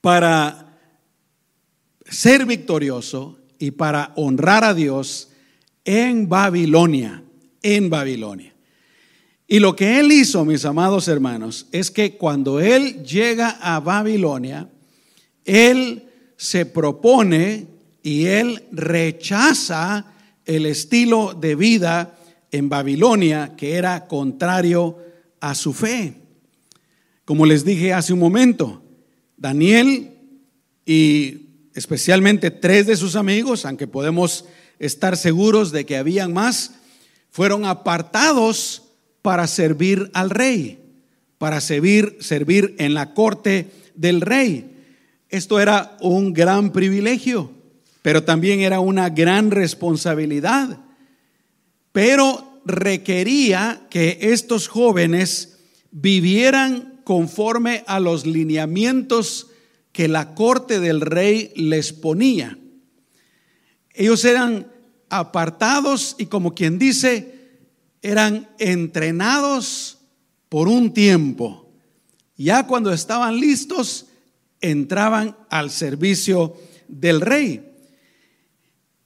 para 0.00 0.78
ser 2.08 2.46
victorioso 2.46 3.43
y 3.64 3.70
para 3.70 4.12
honrar 4.16 4.62
a 4.62 4.74
Dios 4.74 5.30
en 5.86 6.28
Babilonia, 6.28 7.22
en 7.62 7.88
Babilonia. 7.88 8.52
Y 9.48 9.58
lo 9.58 9.74
que 9.74 10.00
él 10.00 10.12
hizo, 10.12 10.44
mis 10.44 10.66
amados 10.66 11.08
hermanos, 11.08 11.66
es 11.72 11.90
que 11.90 12.18
cuando 12.18 12.60
él 12.60 13.02
llega 13.04 13.56
a 13.62 13.80
Babilonia, 13.80 14.68
él 15.46 16.10
se 16.36 16.66
propone 16.66 17.66
y 18.02 18.26
él 18.26 18.64
rechaza 18.70 20.12
el 20.44 20.66
estilo 20.66 21.32
de 21.32 21.54
vida 21.54 22.18
en 22.50 22.68
Babilonia 22.68 23.54
que 23.56 23.76
era 23.76 24.06
contrario 24.06 24.98
a 25.40 25.54
su 25.54 25.72
fe. 25.72 26.12
Como 27.24 27.46
les 27.46 27.64
dije 27.64 27.94
hace 27.94 28.12
un 28.12 28.18
momento, 28.18 28.82
Daniel 29.38 30.10
y 30.84 31.43
especialmente 31.74 32.50
tres 32.50 32.86
de 32.86 32.96
sus 32.96 33.16
amigos, 33.16 33.64
aunque 33.64 33.86
podemos 33.86 34.44
estar 34.78 35.16
seguros 35.16 35.72
de 35.72 35.84
que 35.86 35.96
habían 35.96 36.32
más, 36.32 36.72
fueron 37.30 37.64
apartados 37.64 38.82
para 39.22 39.46
servir 39.46 40.10
al 40.14 40.30
rey, 40.30 40.78
para 41.38 41.60
servir, 41.60 42.16
servir 42.20 42.74
en 42.78 42.94
la 42.94 43.14
corte 43.14 43.70
del 43.94 44.20
rey. 44.20 44.70
Esto 45.28 45.60
era 45.60 45.96
un 46.00 46.32
gran 46.32 46.72
privilegio, 46.72 47.50
pero 48.02 48.24
también 48.24 48.60
era 48.60 48.80
una 48.80 49.10
gran 49.10 49.50
responsabilidad 49.50 50.80
pero 51.94 52.60
requería 52.64 53.86
que 53.88 54.18
estos 54.20 54.66
jóvenes 54.66 55.58
vivieran 55.92 57.00
conforme 57.04 57.84
a 57.86 58.00
los 58.00 58.26
lineamientos 58.26 59.46
que 59.94 60.08
la 60.08 60.34
corte 60.34 60.80
del 60.80 61.00
rey 61.00 61.52
les 61.54 61.92
ponía. 61.92 62.58
Ellos 63.94 64.24
eran 64.24 64.66
apartados 65.08 66.16
y 66.18 66.26
como 66.26 66.52
quien 66.52 66.80
dice, 66.80 67.52
eran 68.02 68.50
entrenados 68.58 69.98
por 70.48 70.66
un 70.66 70.92
tiempo. 70.92 71.72
Ya 72.36 72.66
cuando 72.66 72.92
estaban 72.92 73.38
listos, 73.38 74.06
entraban 74.60 75.36
al 75.48 75.70
servicio 75.70 76.56
del 76.88 77.20
rey. 77.20 77.64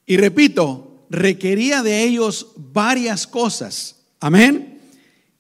Y 0.07 0.17
repito, 0.17 1.07
requería 1.11 1.83
de 1.83 2.03
ellos 2.03 2.53
varias 2.57 3.27
cosas. 3.27 3.97
Amén. 4.21 4.81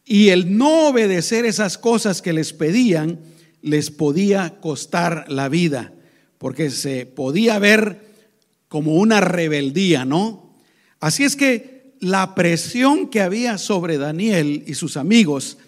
Y 0.04 0.28
el 0.28 0.58
no 0.58 0.88
obedecer 0.88 1.46
esas 1.46 1.78
cosas 1.78 2.20
que 2.20 2.34
les 2.34 2.52
pedían 2.52 3.27
les 3.62 3.90
podía 3.90 4.60
costar 4.60 5.26
la 5.28 5.48
vida, 5.48 5.92
porque 6.38 6.70
se 6.70 7.06
podía 7.06 7.58
ver 7.58 8.06
como 8.68 8.94
una 8.96 9.20
rebeldía, 9.20 10.04
¿no? 10.04 10.54
Así 11.00 11.24
es 11.24 11.36
que 11.36 11.94
la 12.00 12.34
presión 12.34 13.08
que 13.08 13.20
había 13.20 13.58
sobre 13.58 13.98
Daniel 13.98 14.64
y 14.66 14.74
sus 14.74 14.96
amigos 14.96 15.58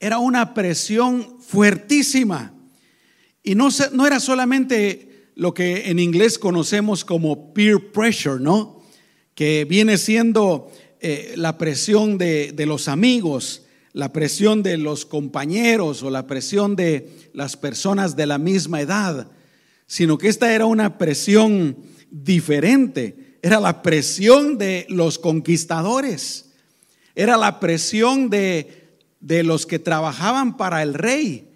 era 0.00 0.18
una 0.18 0.54
presión 0.54 1.40
fuertísima. 1.40 2.54
Y 3.42 3.54
no, 3.54 3.68
no 3.92 4.06
era 4.06 4.20
solamente 4.20 5.30
lo 5.34 5.54
que 5.54 5.90
en 5.90 5.98
inglés 5.98 6.38
conocemos 6.38 7.04
como 7.04 7.52
peer 7.52 7.92
pressure, 7.92 8.40
¿no? 8.40 8.78
que 9.38 9.64
viene 9.64 9.98
siendo 9.98 10.68
eh, 10.98 11.34
la 11.36 11.58
presión 11.58 12.18
de, 12.18 12.50
de 12.50 12.66
los 12.66 12.88
amigos, 12.88 13.62
la 13.92 14.12
presión 14.12 14.62
de 14.62 14.76
los 14.76 15.06
compañeros 15.06 16.02
o 16.02 16.10
la 16.10 16.26
presión 16.26 16.76
de 16.76 17.30
las 17.32 17.56
personas 17.56 18.16
de 18.16 18.26
la 18.26 18.38
misma 18.38 18.80
edad, 18.80 19.30
sino 19.86 20.18
que 20.18 20.28
esta 20.28 20.52
era 20.52 20.66
una 20.66 20.98
presión 20.98 21.76
diferente, 22.10 23.38
era 23.42 23.60
la 23.60 23.82
presión 23.82 24.58
de 24.58 24.86
los 24.88 25.18
conquistadores, 25.18 26.50
era 27.14 27.36
la 27.36 27.60
presión 27.60 28.30
de, 28.30 28.98
de 29.20 29.42
los 29.42 29.66
que 29.66 29.78
trabajaban 29.78 30.56
para 30.56 30.82
el 30.82 30.94
rey. 30.94 31.50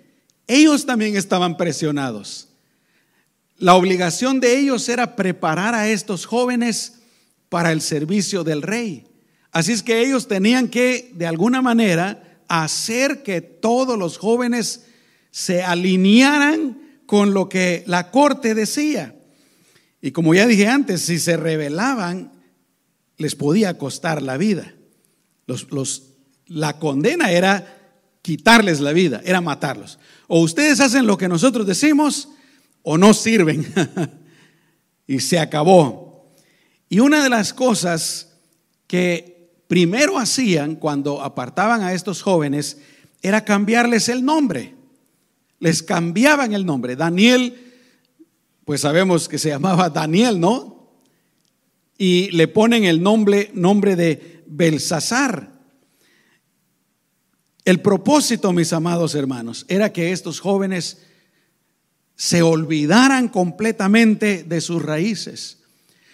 Ellos 0.46 0.86
también 0.86 1.16
estaban 1.16 1.56
presionados. 1.56 2.48
La 3.58 3.74
obligación 3.74 4.40
de 4.40 4.58
ellos 4.58 4.88
era 4.88 5.14
preparar 5.14 5.74
a 5.74 5.88
estos 5.88 6.26
jóvenes 6.26 6.94
para 7.48 7.70
el 7.70 7.80
servicio 7.80 8.42
del 8.42 8.62
rey. 8.62 9.04
Así 9.52 9.72
es 9.72 9.82
que 9.82 10.00
ellos 10.00 10.26
tenían 10.26 10.68
que, 10.68 11.12
de 11.14 11.26
alguna 11.26 11.60
manera, 11.60 12.40
hacer 12.48 13.22
que 13.22 13.42
todos 13.42 13.98
los 13.98 14.18
jóvenes 14.18 14.86
se 15.30 15.62
alinearan 15.62 17.00
con 17.06 17.34
lo 17.34 17.48
que 17.48 17.84
la 17.86 18.10
corte 18.10 18.54
decía. 18.54 19.14
Y 20.00 20.10
como 20.12 20.34
ya 20.34 20.46
dije 20.46 20.66
antes, 20.68 21.02
si 21.02 21.18
se 21.18 21.36
rebelaban, 21.36 22.32
les 23.18 23.36
podía 23.36 23.76
costar 23.76 24.22
la 24.22 24.38
vida. 24.38 24.74
Los, 25.46 25.70
los, 25.70 26.14
la 26.46 26.78
condena 26.78 27.30
era 27.30 27.78
quitarles 28.22 28.80
la 28.80 28.92
vida, 28.92 29.20
era 29.24 29.40
matarlos. 29.40 29.98
O 30.28 30.40
ustedes 30.40 30.80
hacen 30.80 31.06
lo 31.06 31.18
que 31.18 31.28
nosotros 31.28 31.66
decimos 31.66 32.30
o 32.82 32.96
no 32.96 33.12
sirven. 33.12 33.66
y 35.06 35.20
se 35.20 35.38
acabó. 35.38 36.34
Y 36.88 37.00
una 37.00 37.22
de 37.22 37.28
las 37.28 37.52
cosas 37.52 38.28
que 38.86 39.31
primero 39.68 40.18
hacían 40.18 40.76
cuando 40.76 41.22
apartaban 41.22 41.82
a 41.82 41.92
estos 41.92 42.22
jóvenes 42.22 42.78
era 43.22 43.44
cambiarles 43.44 44.08
el 44.08 44.24
nombre. 44.24 44.74
Les 45.58 45.82
cambiaban 45.82 46.52
el 46.52 46.66
nombre. 46.66 46.96
Daniel, 46.96 47.72
pues 48.64 48.80
sabemos 48.80 49.28
que 49.28 49.38
se 49.38 49.48
llamaba 49.50 49.90
Daniel, 49.90 50.40
¿no? 50.40 50.90
Y 51.98 52.30
le 52.32 52.48
ponen 52.48 52.84
el 52.84 53.02
nombre, 53.02 53.50
nombre 53.54 53.96
de 53.96 54.44
Belsasar. 54.46 55.52
El 57.64 57.80
propósito, 57.80 58.52
mis 58.52 58.72
amados 58.72 59.14
hermanos, 59.14 59.64
era 59.68 59.92
que 59.92 60.10
estos 60.10 60.40
jóvenes 60.40 61.06
se 62.16 62.42
olvidaran 62.42 63.28
completamente 63.28 64.42
de 64.42 64.60
sus 64.60 64.82
raíces 64.82 65.62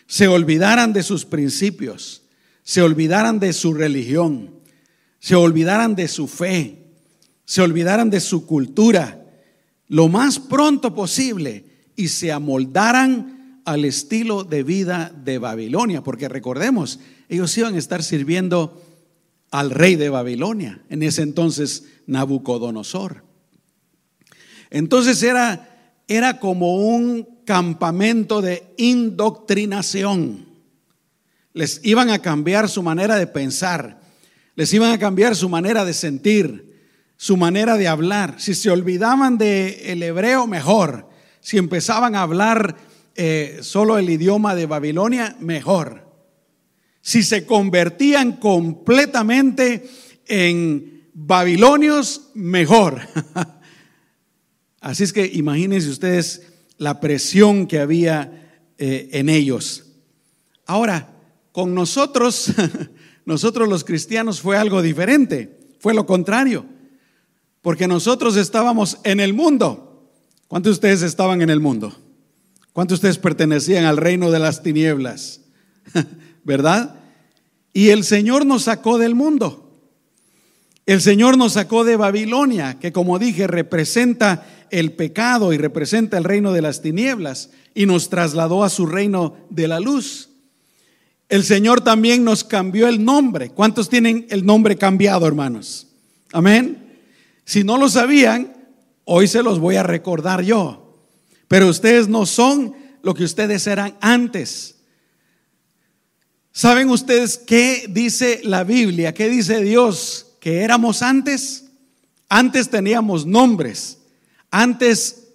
se 0.08 0.26
olvidaran 0.26 0.94
de 0.94 1.02
sus 1.02 1.26
principios, 1.26 2.22
se 2.68 2.82
olvidaran 2.82 3.40
de 3.40 3.54
su 3.54 3.72
religión, 3.72 4.50
se 5.20 5.34
olvidaran 5.34 5.94
de 5.94 6.06
su 6.06 6.28
fe, 6.28 6.76
se 7.46 7.62
olvidaran 7.62 8.10
de 8.10 8.20
su 8.20 8.44
cultura, 8.44 9.24
lo 9.86 10.08
más 10.08 10.38
pronto 10.38 10.94
posible 10.94 11.64
y 11.96 12.08
se 12.08 12.30
amoldaran 12.30 13.62
al 13.64 13.86
estilo 13.86 14.44
de 14.44 14.64
vida 14.64 15.10
de 15.24 15.38
Babilonia, 15.38 16.02
porque 16.02 16.28
recordemos, 16.28 17.00
ellos 17.30 17.56
iban 17.56 17.74
a 17.74 17.78
estar 17.78 18.02
sirviendo 18.02 18.82
al 19.50 19.70
rey 19.70 19.96
de 19.96 20.10
Babilonia, 20.10 20.82
en 20.90 21.02
ese 21.02 21.22
entonces 21.22 21.84
Nabucodonosor. 22.06 23.24
Entonces 24.68 25.22
era, 25.22 26.02
era 26.06 26.38
como 26.38 26.76
un 26.76 27.26
campamento 27.46 28.42
de 28.42 28.74
indoctrinación. 28.76 30.47
Les 31.58 31.80
iban 31.82 32.08
a 32.10 32.20
cambiar 32.20 32.68
su 32.68 32.84
manera 32.84 33.16
de 33.16 33.26
pensar, 33.26 34.00
les 34.54 34.72
iban 34.72 34.92
a 34.92 34.98
cambiar 35.00 35.34
su 35.34 35.48
manera 35.48 35.84
de 35.84 35.92
sentir, 35.92 36.72
su 37.16 37.36
manera 37.36 37.76
de 37.76 37.88
hablar. 37.88 38.36
Si 38.38 38.54
se 38.54 38.70
olvidaban 38.70 39.38
del 39.38 39.74
el 39.80 40.02
hebreo, 40.04 40.46
mejor. 40.46 41.08
Si 41.40 41.58
empezaban 41.58 42.14
a 42.14 42.22
hablar 42.22 42.76
eh, 43.16 43.58
solo 43.62 43.98
el 43.98 44.08
idioma 44.08 44.54
de 44.54 44.66
Babilonia, 44.66 45.36
mejor. 45.40 46.08
Si 47.00 47.24
se 47.24 47.44
convertían 47.44 48.34
completamente 48.34 49.90
en 50.28 51.08
babilonios, 51.12 52.28
mejor. 52.34 53.00
Así 54.80 55.02
es 55.02 55.12
que 55.12 55.26
imagínense 55.26 55.88
ustedes 55.88 56.42
la 56.76 57.00
presión 57.00 57.66
que 57.66 57.80
había 57.80 58.62
eh, 58.78 59.08
en 59.10 59.28
ellos. 59.28 59.86
Ahora, 60.64 61.17
con 61.52 61.74
nosotros, 61.74 62.52
nosotros 63.24 63.68
los 63.68 63.84
cristianos 63.84 64.40
fue 64.40 64.56
algo 64.56 64.82
diferente, 64.82 65.58
fue 65.78 65.94
lo 65.94 66.06
contrario. 66.06 66.66
Porque 67.62 67.88
nosotros 67.88 68.36
estábamos 68.36 68.98
en 69.04 69.20
el 69.20 69.34
mundo. 69.34 70.10
¿Cuántos 70.46 70.70
de 70.70 70.74
ustedes 70.74 71.02
estaban 71.02 71.42
en 71.42 71.50
el 71.50 71.60
mundo? 71.60 71.94
¿Cuántos 72.72 73.00
de 73.00 73.08
ustedes 73.08 73.18
pertenecían 73.18 73.84
al 73.84 73.96
reino 73.96 74.30
de 74.30 74.38
las 74.38 74.62
tinieblas? 74.62 75.40
¿Verdad? 76.44 76.94
Y 77.72 77.90
el 77.90 78.04
Señor 78.04 78.46
nos 78.46 78.62
sacó 78.62 78.98
del 78.98 79.14
mundo. 79.14 79.68
El 80.86 81.02
Señor 81.02 81.36
nos 81.36 81.52
sacó 81.52 81.84
de 81.84 81.96
Babilonia, 81.96 82.78
que 82.78 82.92
como 82.92 83.18
dije 83.18 83.46
representa 83.46 84.46
el 84.70 84.92
pecado 84.92 85.52
y 85.52 85.58
representa 85.58 86.16
el 86.16 86.24
reino 86.24 86.52
de 86.52 86.62
las 86.62 86.80
tinieblas, 86.80 87.50
y 87.74 87.84
nos 87.84 88.08
trasladó 88.08 88.64
a 88.64 88.70
su 88.70 88.86
reino 88.86 89.36
de 89.50 89.68
la 89.68 89.80
luz. 89.80 90.27
El 91.28 91.44
Señor 91.44 91.82
también 91.82 92.24
nos 92.24 92.42
cambió 92.42 92.88
el 92.88 93.04
nombre. 93.04 93.50
¿Cuántos 93.50 93.88
tienen 93.88 94.26
el 94.30 94.46
nombre 94.46 94.76
cambiado, 94.76 95.26
hermanos? 95.26 95.88
Amén. 96.32 97.00
Si 97.44 97.64
no 97.64 97.76
lo 97.76 97.88
sabían, 97.88 98.56
hoy 99.04 99.28
se 99.28 99.42
los 99.42 99.58
voy 99.58 99.76
a 99.76 99.82
recordar 99.82 100.42
yo. 100.42 101.04
Pero 101.46 101.68
ustedes 101.68 102.08
no 102.08 102.26
son 102.26 102.74
lo 103.02 103.14
que 103.14 103.24
ustedes 103.24 103.66
eran 103.66 103.96
antes. 104.00 104.76
¿Saben 106.52 106.90
ustedes 106.90 107.38
qué 107.38 107.86
dice 107.88 108.40
la 108.42 108.64
Biblia? 108.64 109.14
¿Qué 109.14 109.28
dice 109.28 109.62
Dios 109.62 110.26
que 110.40 110.62
éramos 110.62 111.02
antes? 111.02 111.66
Antes 112.28 112.70
teníamos 112.70 113.26
nombres. 113.26 113.98
Antes 114.50 115.28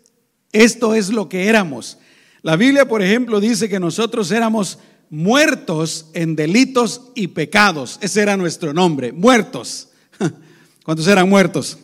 esto 0.51 0.95
es 0.95 1.09
lo 1.09 1.29
que 1.29 1.47
éramos. 1.47 1.97
La 2.41 2.55
Biblia, 2.55 2.87
por 2.87 3.01
ejemplo, 3.01 3.39
dice 3.39 3.69
que 3.69 3.79
nosotros 3.79 4.31
éramos 4.31 4.79
muertos 5.13 6.07
en 6.15 6.35
delitos 6.35 7.11
y 7.13 7.27
pecados. 7.27 7.99
Ese 8.01 8.23
era 8.23 8.35
nuestro 8.35 8.73
nombre, 8.73 9.11
muertos. 9.11 9.89
¿Cuántos 10.83 11.05
eran 11.05 11.29
muertos? 11.29 11.77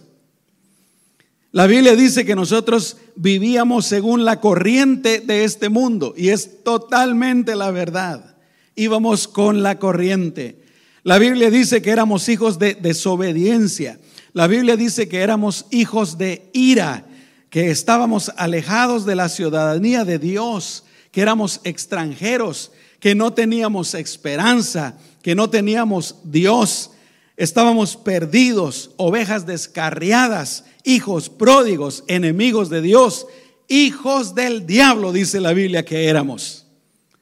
La 1.52 1.68
Biblia 1.68 1.96
dice 1.96 2.26
que 2.26 2.36
nosotros 2.36 2.98
vivíamos 3.16 3.86
según 3.86 4.26
la 4.26 4.40
corriente 4.42 5.20
de 5.20 5.44
este 5.44 5.70
mundo 5.70 6.16
y 6.18 6.30
es 6.30 6.64
totalmente 6.64 7.56
la 7.56 7.70
verdad. 7.70 8.36
Íbamos 8.76 9.28
con 9.28 9.62
la 9.62 9.78
corriente. 9.78 10.64
La 11.04 11.20
Biblia 11.20 11.52
dice 11.52 11.84
que 11.84 11.92
éramos 11.92 12.30
hijos 12.30 12.58
de 12.58 12.74
desobediencia. 12.74 14.00
La 14.34 14.48
Biblia 14.48 14.76
dice 14.76 15.08
que 15.08 15.20
éramos 15.20 15.68
hijos 15.70 16.18
de 16.18 16.50
ira, 16.52 17.06
que 17.52 17.70
estábamos 17.70 18.32
alejados 18.38 19.06
de 19.06 19.16
la 19.16 19.30
ciudadanía 19.30 20.04
de 20.04 20.18
Dios, 20.18 20.84
que 21.12 21.22
éramos 21.22 21.62
extranjeros, 21.64 22.72
que 23.00 23.16
no 23.16 23.34
teníamos 23.34 23.94
esperanza, 23.94 24.98
que 25.22 25.36
no 25.36 25.50
teníamos 25.50 26.16
Dios. 26.24 26.92
Estábamos 27.38 27.96
perdidos, 27.96 28.92
ovejas 28.98 29.46
descarriadas, 29.46 30.66
hijos 30.84 31.30
pródigos, 31.30 32.04
enemigos 32.08 32.70
de 32.70 32.82
Dios, 32.82 33.28
hijos 33.68 34.36
del 34.36 34.66
diablo, 34.66 35.14
dice 35.14 35.40
la 35.40 35.54
Biblia 35.54 35.86
que 35.86 36.08
éramos. 36.08 36.66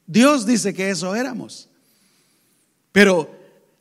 Dios 0.08 0.46
dice 0.46 0.74
que 0.74 0.90
eso 0.90 1.14
éramos. 1.14 1.70
Pero 2.92 3.30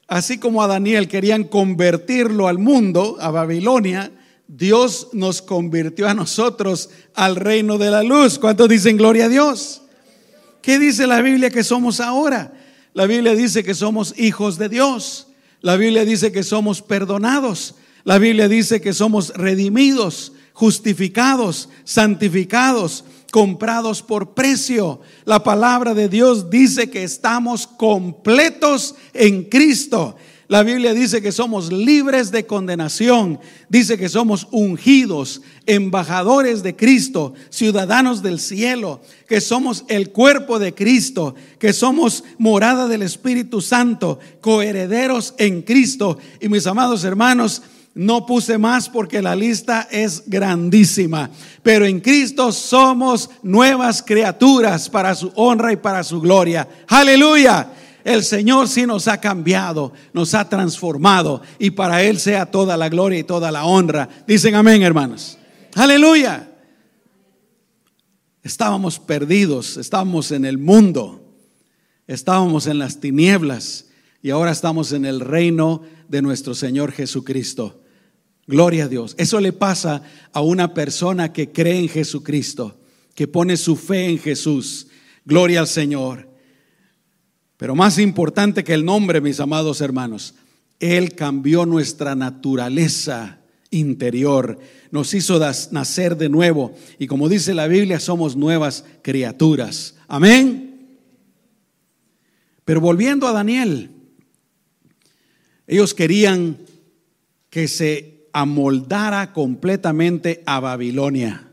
así 0.09 0.39
como 0.39 0.63
a 0.63 0.67
Daniel 0.67 1.09
querían 1.09 1.45
convertirlo 1.45 2.49
al 2.49 2.59
mundo, 2.59 3.17
a 3.21 3.31
Babilonia, 3.31 4.13
Dios 4.49 5.09
nos 5.13 5.41
convirtió 5.43 6.07
a 6.09 6.15
nosotros 6.15 6.91
al 7.15 7.37
reino 7.37 7.79
de 7.79 7.91
la 7.91 8.03
luz. 8.03 8.39
¿Cuántos 8.39 8.69
dicen 8.69 8.97
gloria 8.97 9.25
a 9.25 9.29
Dios? 9.29 9.83
¿Qué 10.67 10.81
dice 10.81 11.07
la 11.07 11.23
Biblia 11.23 11.49
que 11.49 11.63
somos 11.63 12.01
ahora? 12.01 12.53
La 12.93 13.07
Biblia 13.07 13.37
dice 13.37 13.63
que 13.63 13.73
somos 13.73 14.13
hijos 14.19 14.59
de 14.59 14.69
Dios. 14.69 15.29
La 15.61 15.77
Biblia 15.77 16.05
dice 16.05 16.33
que 16.33 16.43
somos 16.43 16.83
perdonados. 16.83 17.77
La 18.03 18.19
Biblia 18.19 18.49
dice 18.49 18.81
que 18.81 18.93
somos 18.93 19.29
redimidos, 19.37 20.33
justificados, 20.53 21.69
santificados, 21.85 23.05
comprados 23.31 24.03
por 24.03 24.35
precio. 24.35 25.01
La 25.25 25.45
palabra 25.45 25.95
de 25.95 26.09
Dios 26.09 26.51
dice 26.51 26.91
que 26.91 27.05
estamos 27.05 27.69
completos 27.69 28.97
en 29.15 29.45
Cristo. 29.45 30.17
La 30.49 30.63
Biblia 30.63 30.95
dice 30.95 31.21
que 31.21 31.33
somos 31.33 31.73
libres 31.73 32.31
de 32.31 32.47
condenación, 32.47 33.41
dice 33.69 33.99
que 33.99 34.09
somos 34.09 34.47
ungidos, 34.53 35.43
embajadores 35.67 36.63
de 36.63 36.77
Cristo, 36.77 37.35
ciudadanos 37.51 38.23
del 38.23 38.39
cielo, 38.39 39.01
que 39.29 39.41
somos 39.41 39.85
el 39.89 40.11
cuerpo 40.11 40.61
de 40.61 40.73
Cristo, 40.73 41.35
que 41.59 41.73
somos 41.73 42.23
morada 42.39 42.87
del 42.87 43.03
Espíritu 43.03 43.61
Santo, 43.61 44.21
coherederos 44.41 45.35
en 45.39 45.63
Cristo. 45.63 46.19
Y 46.41 46.49
mis 46.49 46.69
amados 46.69 47.03
hermanos, 47.03 47.63
no 47.97 48.25
puse 48.25 48.57
más 48.57 48.89
porque 48.89 49.23
la 49.23 49.35
lista 49.35 49.89
es 49.91 50.25
grandísima. 50.27 51.29
Pero 51.65 51.87
en 51.87 51.99
Cristo 51.99 52.53
somos 52.53 53.31
nuevas 53.43 54.01
criaturas 54.01 54.89
para 54.89 55.15
su 55.17 55.33
honra 55.35 55.73
y 55.73 55.77
para 55.77 56.05
su 56.05 56.21
gloria. 56.21 56.69
Aleluya. 56.87 57.69
El 58.07 58.23
Señor 58.23 58.69
sí 58.69 58.87
nos 58.87 59.09
ha 59.09 59.21
cambiado, 59.21 59.93
nos 60.13 60.33
ha 60.35 60.49
transformado 60.49 61.43
y 61.59 61.71
para 61.71 62.05
Él 62.05 62.21
sea 62.21 62.47
toda 62.47 62.77
la 62.77 62.89
gloria 62.89 63.19
y 63.19 63.25
toda 63.25 63.51
la 63.51 63.65
honra. 63.65 64.09
Dicen 64.29 64.55
amén, 64.55 64.85
hermanos. 64.85 65.37
Aleluya. 65.75 66.49
Estábamos 68.45 69.01
perdidos, 69.01 69.77
estábamos 69.77 70.31
en 70.31 70.45
el 70.45 70.57
mundo, 70.57 71.37
estábamos 72.07 72.69
en 72.69 72.79
las 72.79 73.01
tinieblas 73.01 73.87
y 74.23 74.31
ahora 74.31 74.53
estamos 74.53 74.93
en 74.93 75.05
el 75.05 75.19
reino 75.19 75.83
de 76.07 76.23
nuestro 76.23 76.55
Señor 76.55 76.93
Jesucristo. 76.93 77.83
Gloria 78.47 78.85
a 78.85 78.89
Dios. 78.89 79.17
Eso 79.19 79.41
le 79.41 79.53
pasa 79.53 80.05
a 80.33 80.43
una 80.43 80.75
persona 80.75 81.33
que 81.33 81.51
cree 81.51 81.81
en 81.81 81.89
Jesucristo, 81.89 82.79
que 83.17 83.27
pone 83.27 83.57
su 83.57 83.75
fe 83.75 84.09
en 84.09 84.21
Jesús. 84.21 84.87
Gloria 85.25 85.59
al 85.59 85.67
Señor. 85.67 86.36
Pero 87.57 87.75
más 87.75 87.99
importante 87.99 88.65
que 88.65 88.75
el 88.75 88.85
nombre, 88.85 89.21
mis 89.21 89.41
amados 89.41 89.81
hermanos, 89.81 90.35
Él 90.79 91.15
cambió 91.15 91.65
nuestra 91.65 92.15
naturaleza 92.15 93.41
interior, 93.71 94.59
nos 94.91 95.15
hizo 95.15 95.41
nacer 95.71 96.17
de 96.17 96.29
nuevo 96.29 96.75
y 96.99 97.07
como 97.07 97.29
dice 97.29 97.55
la 97.55 97.67
Biblia, 97.67 98.01
somos 98.01 98.37
nuevas 98.37 98.85
criaturas. 99.03 99.95
Amén. 100.09 100.99
Pero 102.65 102.81
volviendo 102.81 103.27
a 103.27 103.33
Daniel, 103.33 103.91
ellos 105.67 105.95
querían 105.95 106.59
que 107.49 107.69
se 107.69 108.29
amoldara 108.33 109.33
completamente 109.33 110.43
a 110.47 110.61
Babilonia. 110.61 111.51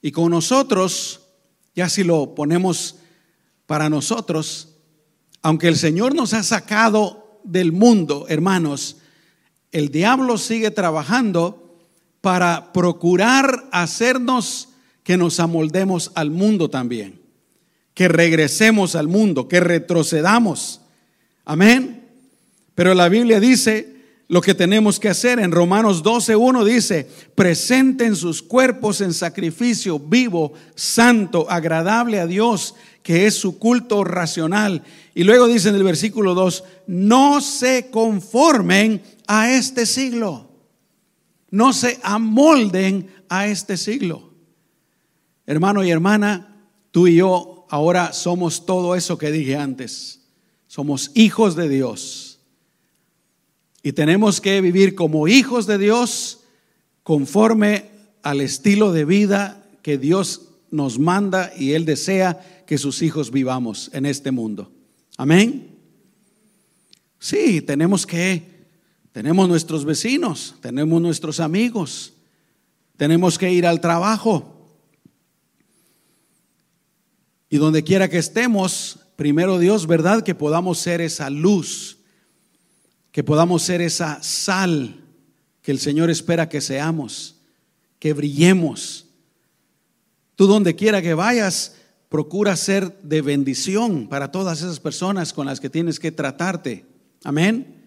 Y 0.00 0.10
con 0.10 0.30
nosotros, 0.30 1.28
ya 1.74 1.88
si 1.88 2.04
lo 2.04 2.34
ponemos 2.34 2.96
para 3.66 3.88
nosotros, 3.88 4.76
aunque 5.42 5.68
el 5.68 5.76
Señor 5.76 6.14
nos 6.14 6.34
ha 6.34 6.42
sacado 6.42 7.40
del 7.44 7.72
mundo, 7.72 8.26
hermanos, 8.28 8.96
el 9.72 9.90
diablo 9.90 10.38
sigue 10.38 10.70
trabajando 10.70 11.78
para 12.20 12.72
procurar 12.72 13.68
hacernos 13.72 14.68
que 15.02 15.16
nos 15.16 15.40
amoldemos 15.40 16.12
al 16.14 16.30
mundo 16.30 16.70
también, 16.70 17.20
que 17.94 18.08
regresemos 18.08 18.94
al 18.94 19.08
mundo, 19.08 19.48
que 19.48 19.60
retrocedamos. 19.60 20.80
Amén. 21.44 22.08
Pero 22.74 22.94
la 22.94 23.08
Biblia 23.08 23.40
dice 23.40 23.91
lo 24.32 24.40
que 24.40 24.54
tenemos 24.54 24.98
que 24.98 25.10
hacer. 25.10 25.38
En 25.40 25.52
Romanos 25.52 26.02
12.1 26.02 26.64
dice, 26.64 27.06
presenten 27.34 28.16
sus 28.16 28.40
cuerpos 28.40 29.02
en 29.02 29.12
sacrificio 29.12 29.98
vivo, 29.98 30.54
santo, 30.74 31.50
agradable 31.50 32.18
a 32.18 32.26
Dios, 32.26 32.74
que 33.02 33.26
es 33.26 33.34
su 33.34 33.58
culto 33.58 34.04
racional. 34.04 34.84
Y 35.14 35.24
luego 35.24 35.48
dice 35.48 35.68
en 35.68 35.74
el 35.74 35.82
versículo 35.82 36.32
2, 36.32 36.64
no 36.86 37.42
se 37.42 37.90
conformen 37.90 39.02
a 39.26 39.52
este 39.52 39.84
siglo, 39.84 40.48
no 41.50 41.74
se 41.74 42.00
amolden 42.02 43.08
a 43.28 43.48
este 43.48 43.76
siglo. 43.76 44.32
Hermano 45.44 45.84
y 45.84 45.90
hermana, 45.90 46.70
tú 46.90 47.06
y 47.06 47.16
yo 47.16 47.66
ahora 47.68 48.14
somos 48.14 48.64
todo 48.64 48.94
eso 48.94 49.18
que 49.18 49.30
dije 49.30 49.56
antes. 49.56 50.22
Somos 50.68 51.10
hijos 51.12 51.54
de 51.54 51.68
Dios 51.68 52.31
y 53.82 53.92
tenemos 53.92 54.40
que 54.40 54.60
vivir 54.60 54.94
como 54.94 55.26
hijos 55.26 55.66
de 55.66 55.78
Dios 55.78 56.40
conforme 57.02 57.90
al 58.22 58.40
estilo 58.40 58.92
de 58.92 59.04
vida 59.04 59.66
que 59.82 59.98
Dios 59.98 60.48
nos 60.70 60.98
manda 60.98 61.52
y 61.56 61.72
Él 61.72 61.84
desea 61.84 62.64
que 62.66 62.78
sus 62.78 63.02
hijos 63.02 63.32
vivamos 63.32 63.90
en 63.92 64.06
este 64.06 64.30
mundo. 64.30 64.70
Amén. 65.16 65.68
Sí, 67.18 67.60
tenemos 67.60 68.06
que, 68.06 68.42
tenemos 69.12 69.48
nuestros 69.48 69.84
vecinos, 69.84 70.54
tenemos 70.60 71.02
nuestros 71.02 71.40
amigos, 71.40 72.14
tenemos 72.96 73.36
que 73.38 73.52
ir 73.52 73.66
al 73.66 73.80
trabajo. 73.80 74.48
Y 77.50 77.58
donde 77.58 77.82
quiera 77.82 78.08
que 78.08 78.18
estemos, 78.18 79.00
primero 79.16 79.58
Dios, 79.58 79.86
¿verdad? 79.86 80.22
Que 80.22 80.34
podamos 80.34 80.78
ser 80.78 81.00
esa 81.00 81.28
luz 81.28 81.98
que 83.12 83.22
podamos 83.22 83.62
ser 83.62 83.80
esa 83.82 84.22
sal 84.22 84.98
que 85.60 85.70
el 85.70 85.78
Señor 85.78 86.10
espera 86.10 86.48
que 86.48 86.60
seamos, 86.60 87.36
que 87.98 88.14
brillemos. 88.14 89.06
Tú 90.34 90.46
donde 90.46 90.74
quiera 90.74 91.02
que 91.02 91.14
vayas, 91.14 91.76
procura 92.08 92.56
ser 92.56 93.00
de 93.02 93.22
bendición 93.22 94.08
para 94.08 94.32
todas 94.32 94.60
esas 94.60 94.80
personas 94.80 95.32
con 95.32 95.46
las 95.46 95.60
que 95.60 95.70
tienes 95.70 96.00
que 96.00 96.10
tratarte. 96.10 96.84
Amén. 97.22 97.84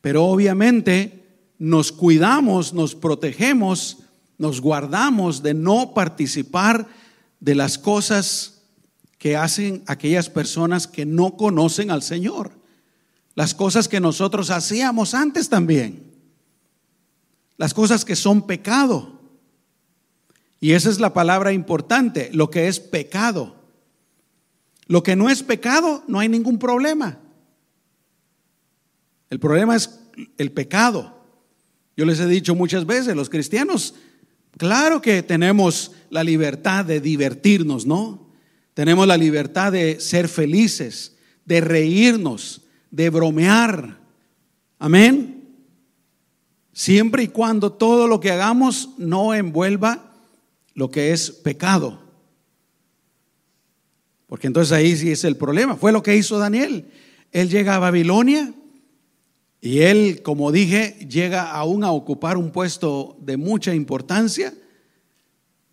Pero 0.00 0.24
obviamente 0.24 1.24
nos 1.58 1.92
cuidamos, 1.92 2.74
nos 2.74 2.94
protegemos, 2.94 3.98
nos 4.38 4.60
guardamos 4.60 5.42
de 5.42 5.54
no 5.54 5.94
participar 5.94 6.86
de 7.40 7.54
las 7.54 7.78
cosas 7.78 8.62
que 9.18 9.36
hacen 9.36 9.82
aquellas 9.86 10.28
personas 10.28 10.86
que 10.86 11.06
no 11.06 11.36
conocen 11.36 11.90
al 11.90 12.02
Señor. 12.02 12.63
Las 13.34 13.54
cosas 13.54 13.88
que 13.88 14.00
nosotros 14.00 14.50
hacíamos 14.50 15.14
antes 15.14 15.48
también. 15.48 16.12
Las 17.56 17.74
cosas 17.74 18.04
que 18.04 18.16
son 18.16 18.46
pecado. 18.46 19.20
Y 20.60 20.72
esa 20.72 20.90
es 20.90 21.00
la 21.00 21.12
palabra 21.12 21.52
importante, 21.52 22.30
lo 22.32 22.50
que 22.50 22.68
es 22.68 22.80
pecado. 22.80 23.56
Lo 24.86 25.02
que 25.02 25.16
no 25.16 25.28
es 25.30 25.42
pecado, 25.42 26.04
no 26.06 26.20
hay 26.20 26.28
ningún 26.28 26.58
problema. 26.58 27.18
El 29.30 29.40
problema 29.40 29.74
es 29.74 30.00
el 30.38 30.52
pecado. 30.52 31.22
Yo 31.96 32.04
les 32.04 32.20
he 32.20 32.26
dicho 32.26 32.54
muchas 32.54 32.86
veces, 32.86 33.16
los 33.16 33.30
cristianos, 33.30 33.94
claro 34.56 35.00
que 35.00 35.22
tenemos 35.22 35.92
la 36.10 36.24
libertad 36.24 36.84
de 36.84 37.00
divertirnos, 37.00 37.86
¿no? 37.86 38.30
Tenemos 38.74 39.06
la 39.06 39.16
libertad 39.16 39.72
de 39.72 40.00
ser 40.00 40.28
felices, 40.28 41.16
de 41.44 41.60
reírnos, 41.60 42.63
de 42.94 43.10
bromear. 43.10 43.98
Amén. 44.78 45.48
Siempre 46.72 47.24
y 47.24 47.28
cuando 47.28 47.72
todo 47.72 48.06
lo 48.06 48.20
que 48.20 48.30
hagamos 48.30 48.90
no 48.98 49.34
envuelva 49.34 50.12
lo 50.74 50.92
que 50.92 51.10
es 51.10 51.32
pecado. 51.32 52.00
Porque 54.28 54.46
entonces 54.46 54.70
ahí 54.72 54.96
sí 54.96 55.10
es 55.10 55.24
el 55.24 55.36
problema. 55.36 55.74
Fue 55.74 55.90
lo 55.90 56.04
que 56.04 56.16
hizo 56.16 56.38
Daniel. 56.38 56.88
Él 57.32 57.50
llega 57.50 57.74
a 57.74 57.80
Babilonia 57.80 58.54
y 59.60 59.80
él, 59.80 60.22
como 60.22 60.52
dije, 60.52 60.96
llega 61.10 61.50
aún 61.50 61.82
a 61.82 61.90
ocupar 61.90 62.36
un 62.36 62.52
puesto 62.52 63.16
de 63.20 63.36
mucha 63.36 63.74
importancia, 63.74 64.54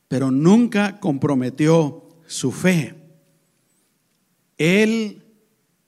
pero 0.08 0.32
nunca 0.32 1.00
comprometió 1.00 2.10
su 2.26 2.52
fe. 2.52 2.96
Él 4.58 5.22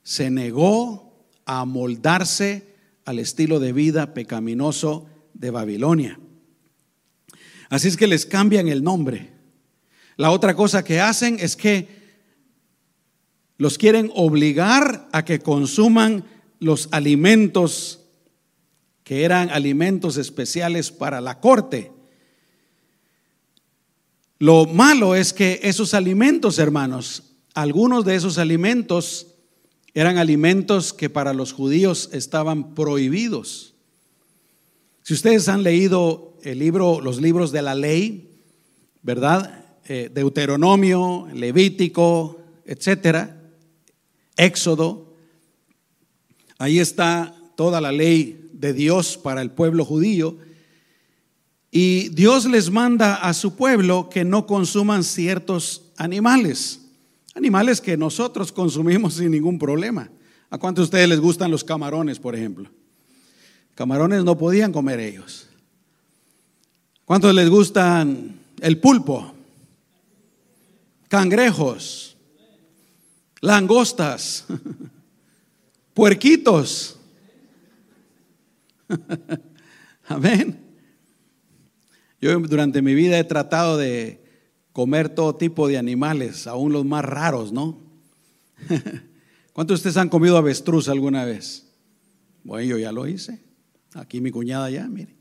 se 0.04 0.30
negó 0.30 1.03
a 1.46 1.62
amoldarse 1.62 2.76
al 3.06 3.20
estilo 3.20 3.60
de 3.60 3.74
vida 3.74 4.14
pecaminoso 4.14 5.08
de 5.34 5.52
Babilonia. 5.52 6.20
Así 7.70 7.88
es 7.88 7.98
que 7.98 8.08
les 8.08 8.26
cambian 8.26 8.68
el 8.68 8.84
nombre. 8.84 9.32
La 10.16 10.32
otra 10.32 10.56
cosa 10.56 10.84
que 10.84 11.02
hacen 11.02 11.38
es 11.40 11.56
que 11.56 12.04
los 13.58 13.78
quieren 13.78 14.12
obligar 14.14 15.10
a 15.12 15.26
que 15.26 15.40
consuman 15.40 16.26
los 16.60 16.90
alimentos 16.92 18.00
que 19.04 19.24
eran 19.26 19.50
alimentos 19.50 20.18
especiales 20.18 20.92
para 20.92 21.20
la 21.20 21.40
corte. 21.40 21.92
Lo 24.40 24.66
malo 24.66 25.16
es 25.16 25.34
que 25.34 25.60
esos 25.64 25.94
alimentos, 25.94 26.60
hermanos, 26.60 27.36
algunos 27.54 28.06
de 28.06 28.16
esos 28.16 28.38
alimentos 28.38 29.33
eran 29.94 30.18
alimentos 30.18 30.94
que 30.94 31.10
para 31.10 31.34
los 31.34 31.54
judíos 31.54 32.10
estaban 32.14 32.74
prohibidos. 32.74 33.74
Si 35.04 35.14
ustedes 35.14 35.50
han 35.50 35.64
leído 35.64 36.34
el 36.44 36.60
libro, 36.60 37.02
los 37.02 37.22
libros 37.22 37.52
de 37.52 37.62
la 37.62 37.76
ley, 37.76 38.30
¿verdad? 39.02 39.66
Eh, 39.86 40.10
Deuteronomio, 40.14 41.28
Levítico, 41.34 42.40
etcétera, 42.66 43.38
Éxodo, 44.38 45.14
ahí 46.58 46.80
está 46.80 47.36
toda 47.56 47.82
la 47.82 47.92
ley 47.92 48.50
de 48.54 48.74
Dios 48.74 49.18
para 49.18 49.42
el 49.42 49.52
pueblo 49.52 49.86
judío. 49.86 50.38
Y 51.70 52.10
Dios 52.10 52.46
les 52.46 52.72
manda 52.72 53.16
a 53.16 53.34
su 53.34 53.56
pueblo 53.56 54.10
que 54.10 54.24
no 54.24 54.48
consuman 54.48 55.04
ciertos 55.04 55.92
animales, 55.98 56.80
animales 57.34 57.82
que 57.82 57.98
nosotros 57.98 58.52
consumimos 58.52 59.14
sin 59.16 59.32
ningún 59.32 59.60
problema. 59.60 60.10
¿A 60.50 60.58
cuántos 60.58 60.84
de 60.84 60.86
ustedes 60.86 61.10
les 61.10 61.20
gustan 61.20 61.52
los 61.52 61.64
camarones, 61.64 62.20
por 62.20 62.36
ejemplo? 62.36 62.70
Camarones 63.76 64.24
no 64.24 64.38
podían 64.38 64.72
comer 64.72 65.00
ellos. 65.00 65.50
¿Cuántos 67.06 67.34
les 67.34 67.50
gustan 67.50 68.40
el 68.62 68.80
pulpo? 68.80 69.34
Cangrejos, 71.08 72.16
langostas, 73.42 74.46
puerquitos. 75.94 76.98
Amén. 80.08 80.60
Yo 82.22 82.40
durante 82.40 82.82
mi 82.82 82.94
vida 82.94 83.20
he 83.20 83.24
tratado 83.24 83.78
de 83.78 84.23
comer 84.74 85.10
todo 85.10 85.36
tipo 85.36 85.68
de 85.68 85.78
animales, 85.78 86.48
aún 86.48 86.74
los 86.74 86.84
más 86.84 87.06
raros, 87.06 87.54
¿no? 87.54 87.78
¿Cuántos 89.54 89.76
de 89.76 89.80
ustedes 89.80 89.98
han 89.98 90.10
comido 90.10 90.36
avestruz 90.36 90.90
alguna 90.90 91.26
vez? 91.26 91.68
Bueno, 92.44 92.68
yo 92.68 92.78
ya 92.80 92.92
lo 92.92 93.08
hice. 93.08 93.40
Aquí 93.94 94.20
mi 94.20 94.32
cuñada 94.32 94.70
ya, 94.70 94.88
mire. 94.88 95.16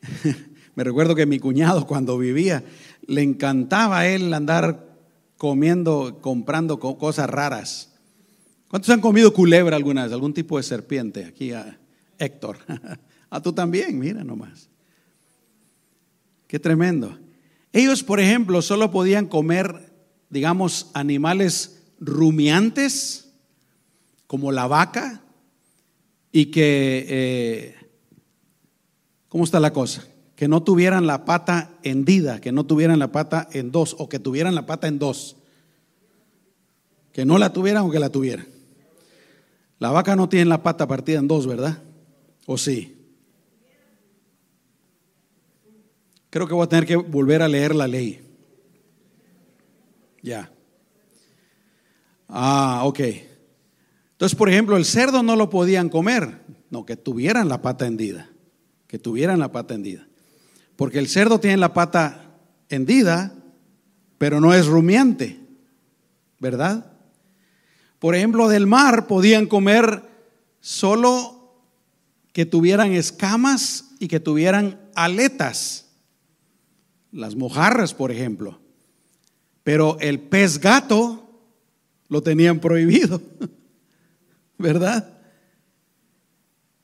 Me 0.76 0.84
recuerdo 0.84 1.14
que 1.14 1.26
mi 1.26 1.40
cuñado 1.40 1.86
cuando 1.86 2.16
vivía 2.16 2.64
le 3.06 3.22
encantaba 3.22 3.98
a 3.98 4.06
él 4.06 4.32
andar 4.32 4.88
comiendo, 5.36 6.18
comprando 6.20 6.78
cosas 6.78 7.28
raras. 7.28 7.92
¿Cuántos 8.68 8.90
han 8.90 9.00
comido 9.00 9.32
culebra 9.34 9.76
alguna 9.76 10.04
vez? 10.04 10.12
¿Algún 10.12 10.32
tipo 10.32 10.56
de 10.56 10.62
serpiente? 10.62 11.24
Aquí 11.24 11.52
a 11.52 11.78
Héctor. 12.18 12.58
A 13.32 13.40
tú 13.40 13.52
también, 13.52 13.96
mira 13.96 14.24
nomás. 14.24 14.68
Qué 16.48 16.58
tremendo. 16.58 17.16
Ellos, 17.72 18.02
por 18.02 18.20
ejemplo, 18.20 18.62
solo 18.62 18.90
podían 18.90 19.26
comer, 19.26 19.92
digamos, 20.28 20.90
animales 20.94 21.82
rumiantes, 22.00 23.32
como 24.26 24.52
la 24.52 24.66
vaca, 24.66 25.22
y 26.32 26.46
que, 26.46 27.06
eh, 27.08 27.76
¿cómo 29.28 29.44
está 29.44 29.60
la 29.60 29.72
cosa? 29.72 30.06
Que 30.36 30.48
no 30.48 30.62
tuvieran 30.62 31.06
la 31.06 31.24
pata 31.24 31.78
hendida, 31.82 32.40
que 32.40 32.52
no 32.52 32.64
tuvieran 32.64 32.98
la 32.98 33.12
pata 33.12 33.48
en 33.52 33.70
dos, 33.70 33.94
o 33.98 34.08
que 34.08 34.18
tuvieran 34.18 34.54
la 34.54 34.66
pata 34.66 34.88
en 34.88 34.98
dos. 34.98 35.36
Que 37.12 37.24
no 37.24 37.38
la 37.38 37.52
tuvieran 37.52 37.84
o 37.84 37.90
que 37.90 37.98
la 37.98 38.10
tuvieran. 38.10 38.46
La 39.78 39.90
vaca 39.90 40.14
no 40.14 40.28
tiene 40.28 40.46
la 40.46 40.62
pata 40.62 40.86
partida 40.86 41.18
en 41.18 41.28
dos, 41.28 41.46
¿verdad? 41.46 41.82
¿O 42.46 42.56
sí? 42.58 42.99
Creo 46.30 46.46
que 46.46 46.54
voy 46.54 46.64
a 46.64 46.68
tener 46.68 46.86
que 46.86 46.96
volver 46.96 47.42
a 47.42 47.48
leer 47.48 47.74
la 47.74 47.88
ley. 47.88 48.20
Ya. 50.22 50.50
Ah, 52.28 52.82
ok. 52.84 53.00
Entonces, 54.12 54.36
por 54.36 54.48
ejemplo, 54.48 54.76
el 54.76 54.84
cerdo 54.84 55.24
no 55.24 55.34
lo 55.34 55.50
podían 55.50 55.88
comer, 55.88 56.40
no, 56.70 56.86
que 56.86 56.96
tuvieran 56.96 57.48
la 57.48 57.62
pata 57.62 57.86
hendida, 57.86 58.30
que 58.86 58.98
tuvieran 58.98 59.40
la 59.40 59.50
pata 59.50 59.74
hendida. 59.74 60.06
Porque 60.76 61.00
el 61.00 61.08
cerdo 61.08 61.40
tiene 61.40 61.56
la 61.56 61.74
pata 61.74 62.38
hendida, 62.68 63.34
pero 64.18 64.40
no 64.40 64.54
es 64.54 64.66
rumiante, 64.66 65.40
¿verdad? 66.38 66.92
Por 67.98 68.14
ejemplo, 68.14 68.48
del 68.48 68.66
mar 68.66 69.08
podían 69.08 69.46
comer 69.46 70.04
solo 70.60 71.64
que 72.32 72.46
tuvieran 72.46 72.92
escamas 72.92 73.96
y 73.98 74.06
que 74.06 74.20
tuvieran 74.20 74.80
aletas 74.94 75.89
las 77.12 77.36
mojarras, 77.36 77.94
por 77.94 78.10
ejemplo. 78.10 78.60
Pero 79.62 79.98
el 80.00 80.20
pez 80.20 80.58
gato 80.58 81.30
lo 82.08 82.22
tenían 82.22 82.60
prohibido, 82.60 83.20
¿verdad? 84.58 85.18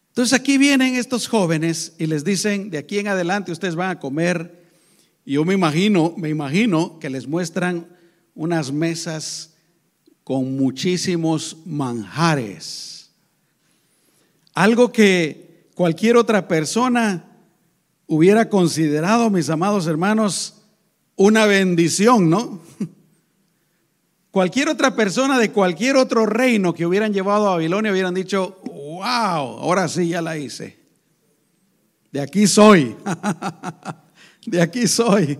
Entonces 0.08 0.32
aquí 0.32 0.56
vienen 0.56 0.94
estos 0.94 1.28
jóvenes 1.28 1.94
y 1.98 2.06
les 2.06 2.24
dicen, 2.24 2.70
de 2.70 2.78
aquí 2.78 2.98
en 2.98 3.08
adelante 3.08 3.52
ustedes 3.52 3.74
van 3.74 3.90
a 3.90 4.00
comer, 4.00 4.64
y 5.24 5.34
yo 5.34 5.44
me 5.44 5.54
imagino, 5.54 6.14
me 6.16 6.28
imagino 6.28 6.98
que 6.98 7.10
les 7.10 7.26
muestran 7.26 7.86
unas 8.34 8.72
mesas 8.72 9.54
con 10.24 10.56
muchísimos 10.56 11.58
manjares. 11.66 13.10
Algo 14.54 14.90
que 14.90 15.68
cualquier 15.74 16.16
otra 16.16 16.48
persona 16.48 17.25
hubiera 18.06 18.48
considerado, 18.48 19.30
mis 19.30 19.50
amados 19.50 19.86
hermanos, 19.86 20.62
una 21.16 21.46
bendición, 21.46 22.30
¿no? 22.30 22.60
Cualquier 24.30 24.68
otra 24.68 24.94
persona 24.94 25.38
de 25.38 25.50
cualquier 25.50 25.96
otro 25.96 26.26
reino 26.26 26.74
que 26.74 26.84
hubieran 26.84 27.12
llevado 27.12 27.46
a 27.46 27.52
Babilonia 27.52 27.90
hubieran 27.90 28.12
dicho, 28.12 28.60
wow, 28.64 29.02
ahora 29.02 29.88
sí 29.88 30.08
ya 30.08 30.20
la 30.20 30.36
hice. 30.36 30.78
de 32.12 32.20
aquí 32.20 32.46
soy, 32.46 32.94
de 34.46 34.60
aquí 34.60 34.86
soy, 34.86 35.38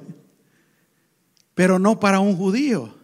pero 1.54 1.78
no 1.78 2.00
para 2.00 2.20
un 2.20 2.36
judío, 2.36 2.94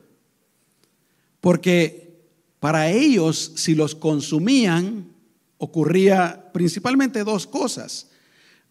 porque 1.42 2.26
para 2.58 2.88
ellos 2.88 3.52
si 3.56 3.74
los 3.74 3.94
consumían 3.94 5.12
ocurría 5.58 6.50
principalmente 6.52 7.22
dos 7.22 7.46
cosas. 7.46 8.11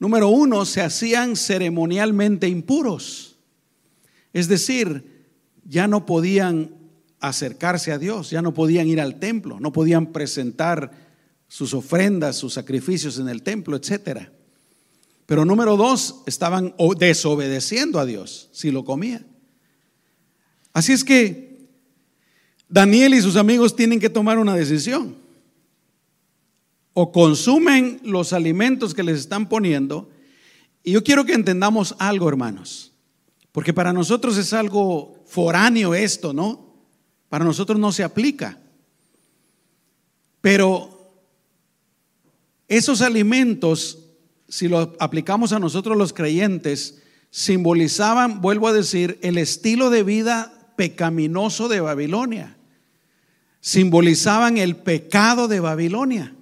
Número 0.02 0.30
uno, 0.30 0.66
se 0.66 0.82
hacían 0.82 1.36
ceremonialmente 1.36 2.48
impuros, 2.48 3.36
es 4.34 4.48
decir, 4.48 5.28
ya 5.64 5.88
no 5.88 6.08
podían 6.08 6.72
acercarse 7.20 7.92
a 7.92 8.00
Dios, 8.00 8.32
ya 8.32 8.42
no 8.42 8.52
podían 8.52 8.88
ir 8.88 9.00
al 9.00 9.20
templo, 9.20 9.60
no 9.60 9.72
podían 9.72 10.08
presentar 10.08 10.90
sus 11.48 11.76
ofrendas, 11.76 12.36
sus 12.36 12.56
sacrificios 12.56 13.20
en 13.20 13.30
el 13.30 13.44
templo, 13.44 13.78
etcétera. 13.78 14.32
Pero 15.28 15.46
número 15.46 15.78
dos, 15.78 16.24
estaban 16.26 16.74
desobedeciendo 16.98 18.00
a 18.00 18.06
Dios 18.08 18.50
si 18.54 18.72
lo 18.72 18.84
comían. 18.84 19.28
Así 20.74 20.94
es 20.94 21.04
que 21.04 21.68
Daniel 22.68 23.14
y 23.14 23.22
sus 23.22 23.36
amigos 23.36 23.76
tienen 23.76 24.00
que 24.00 24.10
tomar 24.10 24.40
una 24.40 24.56
decisión. 24.56 25.21
O 26.94 27.12
consumen 27.12 28.00
los 28.04 28.34
alimentos 28.34 28.94
que 28.94 29.04
les 29.04 29.20
están 29.20 29.48
poniendo. 29.48 30.10
Y 30.84 30.92
yo 30.92 31.04
quiero 31.04 31.26
que 31.26 31.34
entendamos 31.34 31.96
algo, 32.00 32.28
hermanos. 32.28 32.92
Porque 33.52 33.74
para 33.74 33.94
nosotros 33.94 34.38
es 34.38 34.54
algo 34.54 35.24
foráneo 35.26 35.94
esto, 35.94 36.34
¿no? 36.34 36.74
Para 37.30 37.46
nosotros 37.46 37.80
no 37.80 37.92
se 37.92 38.04
aplica. 38.04 38.60
Pero 40.42 41.14
esos 42.68 43.02
alimentos, 43.02 44.00
si 44.48 44.68
los 44.68 44.90
aplicamos 45.00 45.54
a 45.54 45.60
nosotros 45.60 45.98
los 45.98 46.14
creyentes, 46.14 47.02
simbolizaban, 47.30 48.42
vuelvo 48.42 48.68
a 48.68 48.74
decir, 48.74 49.20
el 49.22 49.38
estilo 49.38 49.90
de 49.90 50.04
vida 50.04 50.74
pecaminoso 50.76 51.68
de 51.68 51.80
Babilonia. 51.80 52.58
Simbolizaban 53.60 54.58
el 54.58 54.76
pecado 54.76 55.48
de 55.48 55.60
Babilonia. 55.60 56.36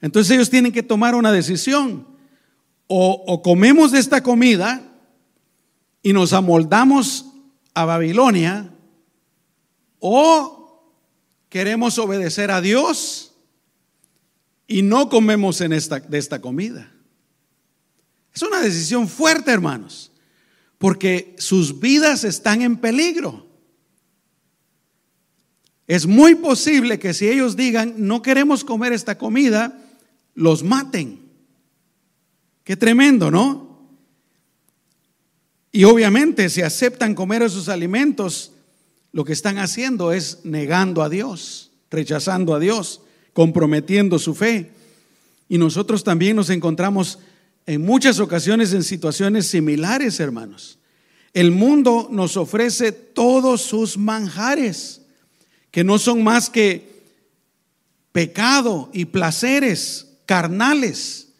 Entonces 0.00 0.32
ellos 0.32 0.50
tienen 0.50 0.72
que 0.72 0.82
tomar 0.82 1.14
una 1.14 1.32
decisión. 1.32 2.06
O, 2.86 3.42
comemos 3.42 3.92
de 3.92 4.00
esta 4.00 4.22
comida 4.22 4.82
y 6.02 6.12
nos 6.12 6.32
amoldamos 6.32 7.26
a 7.72 7.84
Babilonia, 7.84 8.74
o 10.00 10.92
queremos 11.48 11.98
obedecer 11.98 12.50
a 12.50 12.60
Dios 12.60 13.32
y 14.66 14.82
no 14.82 15.08
comemos 15.08 15.60
en 15.60 15.72
esta, 15.72 16.00
de 16.00 16.18
esta 16.18 16.40
comida. 16.40 16.92
Es 18.34 18.42
una 18.42 18.60
decisión 18.60 19.08
fuerte, 19.08 19.52
hermanos, 19.52 20.10
porque 20.78 21.36
sus 21.38 21.78
vidas 21.78 22.24
están 22.24 22.62
en 22.62 22.76
peligro. 22.76 23.46
Es 25.86 26.06
muy 26.06 26.36
posible 26.36 26.98
que 26.98 27.14
si 27.14 27.28
ellos 27.28 27.56
digan, 27.56 27.94
no 27.98 28.22
queremos 28.22 28.64
comer 28.64 28.92
esta 28.92 29.18
comida, 29.18 29.79
los 30.40 30.64
maten. 30.64 31.20
Qué 32.64 32.74
tremendo, 32.74 33.30
¿no? 33.30 33.90
Y 35.70 35.84
obviamente 35.84 36.48
si 36.48 36.62
aceptan 36.62 37.14
comer 37.14 37.42
esos 37.42 37.68
alimentos, 37.68 38.52
lo 39.12 39.22
que 39.26 39.34
están 39.34 39.58
haciendo 39.58 40.12
es 40.12 40.38
negando 40.44 41.02
a 41.02 41.10
Dios, 41.10 41.72
rechazando 41.90 42.54
a 42.54 42.58
Dios 42.58 43.02
comprometiendo 43.34 44.18
su 44.18 44.34
fe. 44.34 44.70
Y 45.46 45.58
nosotros 45.58 46.04
también 46.04 46.36
nos 46.36 46.48
encontramos 46.48 47.18
en 47.66 47.82
muchas 47.82 48.18
ocasiones 48.18 48.72
en 48.72 48.82
situaciones 48.82 49.46
similares, 49.46 50.20
hermanos. 50.20 50.78
El 51.34 51.50
mundo 51.50 52.08
nos 52.10 52.38
ofrece 52.38 52.92
todos 52.92 53.60
sus 53.60 53.98
manjares, 53.98 55.02
que 55.70 55.84
no 55.84 55.98
son 55.98 56.24
más 56.24 56.48
que 56.48 57.02
pecado 58.12 58.88
y 58.94 59.04
placeres 59.04 60.09
carnales. 60.30 61.32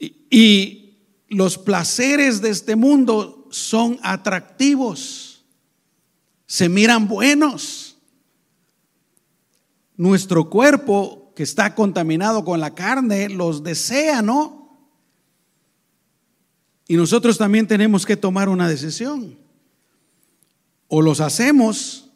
Y, 0.00 0.82
los 1.28 1.58
placeres 1.58 2.40
de 2.40 2.50
este 2.50 2.76
mundo 2.76 3.48
son 3.50 3.98
atractivos, 4.02 5.44
se 6.46 6.68
miran 6.68 7.08
buenos 7.08 7.96
nuestro 9.96 10.48
cuerpo 10.48 11.32
que 11.34 11.42
está 11.42 11.74
contaminado 11.74 12.44
con 12.44 12.60
la 12.60 12.74
carne 12.76 13.28
los 13.28 13.64
desea, 13.64 14.22
¿no? 14.22 14.78
Y 16.86 16.94
nosotros 16.94 17.36
también 17.36 17.66
tenemos 17.66 18.06
que 18.06 18.16
tomar 18.16 18.48
una 18.48 18.68
decisión. 18.68 19.36
O 20.86 21.02
los 21.02 21.20
hacemos 21.20 22.08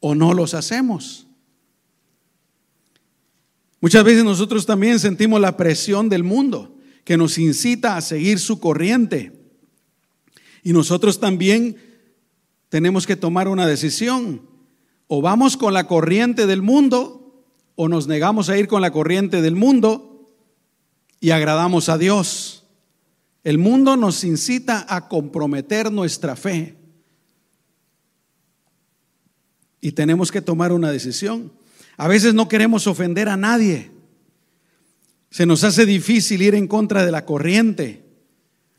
o 0.00 0.16
no 0.16 0.34
los 0.34 0.52
hacemos. 0.52 1.25
Muchas 3.80 4.04
veces 4.04 4.24
nosotros 4.24 4.66
también 4.66 4.98
sentimos 4.98 5.40
la 5.40 5.56
presión 5.56 6.08
del 6.08 6.24
mundo 6.24 6.76
que 7.04 7.16
nos 7.16 7.38
incita 7.38 7.96
a 7.96 8.00
seguir 8.00 8.38
su 8.38 8.58
corriente. 8.58 9.32
Y 10.62 10.72
nosotros 10.72 11.20
también 11.20 11.76
tenemos 12.68 13.06
que 13.06 13.16
tomar 13.16 13.48
una 13.48 13.66
decisión 13.66 14.42
o 15.06 15.22
vamos 15.22 15.56
con 15.56 15.72
la 15.72 15.86
corriente 15.86 16.46
del 16.46 16.62
mundo 16.62 17.44
o 17.76 17.88
nos 17.88 18.08
negamos 18.08 18.48
a 18.48 18.58
ir 18.58 18.66
con 18.66 18.82
la 18.82 18.90
corriente 18.90 19.42
del 19.42 19.54
mundo 19.54 20.26
y 21.20 21.30
agradamos 21.30 21.88
a 21.88 21.98
Dios. 21.98 22.64
El 23.44 23.58
mundo 23.58 23.96
nos 23.96 24.24
incita 24.24 24.84
a 24.88 25.08
comprometer 25.08 25.92
nuestra 25.92 26.34
fe 26.34 26.76
y 29.80 29.92
tenemos 29.92 30.32
que 30.32 30.42
tomar 30.42 30.72
una 30.72 30.90
decisión. 30.90 31.52
A 31.96 32.08
veces 32.08 32.34
no 32.34 32.48
queremos 32.48 32.86
ofender 32.86 33.28
a 33.28 33.36
nadie. 33.36 33.90
Se 35.30 35.46
nos 35.46 35.64
hace 35.64 35.86
difícil 35.86 36.42
ir 36.42 36.54
en 36.54 36.68
contra 36.68 37.04
de 37.04 37.12
la 37.12 37.24
corriente. 37.24 38.04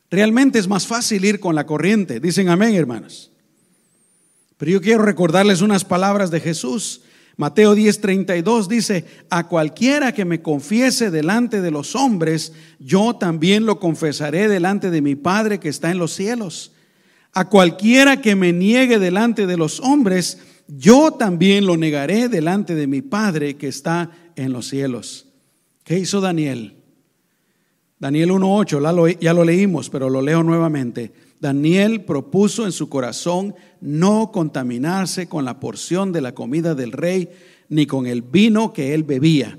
Realmente 0.10 0.60
es 0.60 0.68
más 0.68 0.88
fácil 0.88 1.26
ir 1.26 1.40
con 1.40 1.56
la 1.56 1.66
corriente. 1.66 2.20
Dicen 2.20 2.50
amén, 2.50 2.76
hermanos. 2.76 3.32
Pero 4.58 4.72
yo 4.72 4.82
quiero 4.82 5.04
recordarles 5.04 5.62
unas 5.62 5.84
palabras 5.84 6.32
de 6.32 6.40
Jesús. 6.40 7.02
Mateo 7.36 7.76
10:32 7.76 8.68
dice, 8.68 9.06
a 9.30 9.48
cualquiera 9.48 10.12
que 10.12 10.26
me 10.26 10.42
confiese 10.42 11.12
delante 11.12 11.62
de 11.62 11.70
los 11.70 11.96
hombres, 11.96 12.54
yo 12.80 13.16
también 13.16 13.68
lo 13.68 13.80
confesaré 13.80 14.48
delante 14.48 14.90
de 14.90 15.02
mi 15.02 15.16
Padre 15.16 15.60
que 15.60 15.70
está 15.70 15.92
en 15.92 16.00
los 16.00 16.14
cielos. 16.14 16.72
A 17.34 17.50
cualquiera 17.50 18.22
que 18.22 18.36
me 18.36 18.54
niegue 18.54 18.98
delante 18.98 19.46
de 19.46 19.58
los 19.58 19.80
hombres, 19.82 20.40
yo 20.68 21.12
también 21.12 21.66
lo 21.66 21.78
negaré 21.78 22.28
delante 22.30 22.76
de 22.76 22.88
mi 22.88 23.02
Padre 23.02 23.56
que 23.56 23.68
está 23.68 24.12
en 24.36 24.52
los 24.54 24.68
cielos. 24.68 25.28
¿Qué 25.84 25.98
hizo 25.98 26.20
Daniel? 26.20 26.76
Daniel 28.00 28.32
1.8, 28.32 29.18
ya 29.20 29.34
lo 29.34 29.44
leímos, 29.44 29.90
pero 29.90 30.10
lo 30.10 30.22
leo 30.22 30.44
nuevamente. 30.44 31.12
Daniel 31.40 32.02
propuso 32.02 32.66
en 32.66 32.72
su 32.72 32.90
corazón 32.90 33.56
no 33.80 34.32
contaminarse 34.32 35.28
con 35.28 35.46
la 35.46 35.60
porción 35.60 36.12
de 36.12 36.22
la 36.22 36.34
comida 36.34 36.76
del 36.76 36.92
rey 36.92 37.30
ni 37.70 37.86
con 37.86 38.06
el 38.08 38.22
vino 38.22 38.74
que 38.74 38.94
él 38.94 39.04
bebía. 39.04 39.58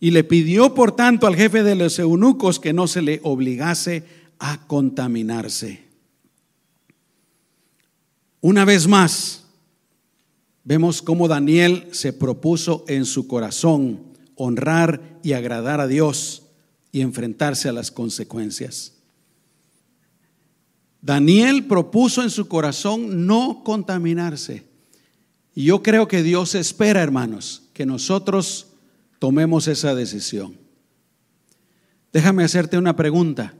Y 0.00 0.12
le 0.12 0.22
pidió, 0.22 0.74
por 0.74 0.92
tanto, 0.92 1.26
al 1.26 1.36
jefe 1.36 1.62
de 1.62 1.74
los 1.74 1.98
eunucos 1.98 2.60
que 2.60 2.72
no 2.72 2.86
se 2.86 3.02
le 3.02 3.20
obligase 3.24 4.04
a 4.38 4.66
contaminarse. 4.66 5.82
Una 8.40 8.64
vez 8.64 8.86
más, 8.86 9.47
vemos 10.68 11.00
cómo 11.00 11.28
Daniel 11.28 11.88
se 11.92 12.12
propuso 12.12 12.84
en 12.88 13.06
su 13.06 13.26
corazón 13.26 14.02
honrar 14.34 15.18
y 15.22 15.32
agradar 15.32 15.80
a 15.80 15.86
Dios 15.86 16.42
y 16.92 17.00
enfrentarse 17.00 17.70
a 17.70 17.72
las 17.72 17.90
consecuencias. 17.90 18.92
Daniel 21.00 21.64
propuso 21.64 22.22
en 22.22 22.28
su 22.28 22.48
corazón 22.48 23.26
no 23.26 23.62
contaminarse. 23.64 24.66
Y 25.54 25.64
yo 25.64 25.82
creo 25.82 26.06
que 26.06 26.22
Dios 26.22 26.54
espera, 26.54 27.02
hermanos, 27.02 27.62
que 27.72 27.86
nosotros 27.86 28.66
tomemos 29.18 29.68
esa 29.68 29.94
decisión. 29.94 30.54
Déjame 32.12 32.44
hacerte 32.44 32.76
una 32.76 32.94
pregunta. 32.94 33.54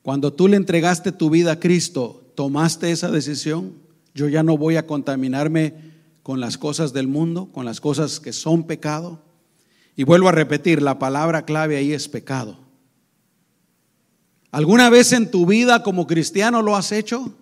Cuando 0.00 0.32
tú 0.32 0.48
le 0.48 0.56
entregaste 0.56 1.12
tu 1.12 1.28
vida 1.28 1.52
a 1.52 1.60
Cristo, 1.60 2.32
¿tomaste 2.34 2.90
esa 2.90 3.10
decisión? 3.10 3.74
Yo 4.14 4.28
ya 4.28 4.42
no 4.42 4.56
voy 4.56 4.76
a 4.76 4.86
contaminarme 4.86 5.87
con 6.28 6.40
las 6.40 6.58
cosas 6.58 6.92
del 6.92 7.08
mundo, 7.08 7.48
con 7.52 7.64
las 7.64 7.80
cosas 7.80 8.20
que 8.20 8.34
son 8.34 8.64
pecado. 8.64 9.18
Y 9.96 10.04
vuelvo 10.04 10.28
a 10.28 10.32
repetir, 10.32 10.82
la 10.82 10.98
palabra 10.98 11.46
clave 11.46 11.78
ahí 11.78 11.94
es 11.94 12.06
pecado. 12.06 12.58
¿Alguna 14.50 14.90
vez 14.90 15.14
en 15.14 15.30
tu 15.30 15.46
vida 15.46 15.82
como 15.82 16.06
cristiano 16.06 16.60
lo 16.60 16.76
has 16.76 16.92
hecho? 16.92 17.32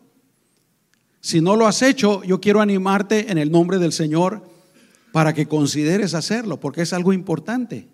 Si 1.20 1.40
no 1.40 1.56
lo 1.56 1.66
has 1.66 1.82
hecho, 1.82 2.22
yo 2.22 2.40
quiero 2.40 2.60
animarte 2.60 3.32
en 3.32 3.38
el 3.38 3.50
nombre 3.50 3.80
del 3.80 3.90
Señor 3.90 4.48
para 5.10 5.34
que 5.34 5.48
consideres 5.48 6.14
hacerlo, 6.14 6.60
porque 6.60 6.82
es 6.82 6.92
algo 6.92 7.12
importante. 7.12 7.88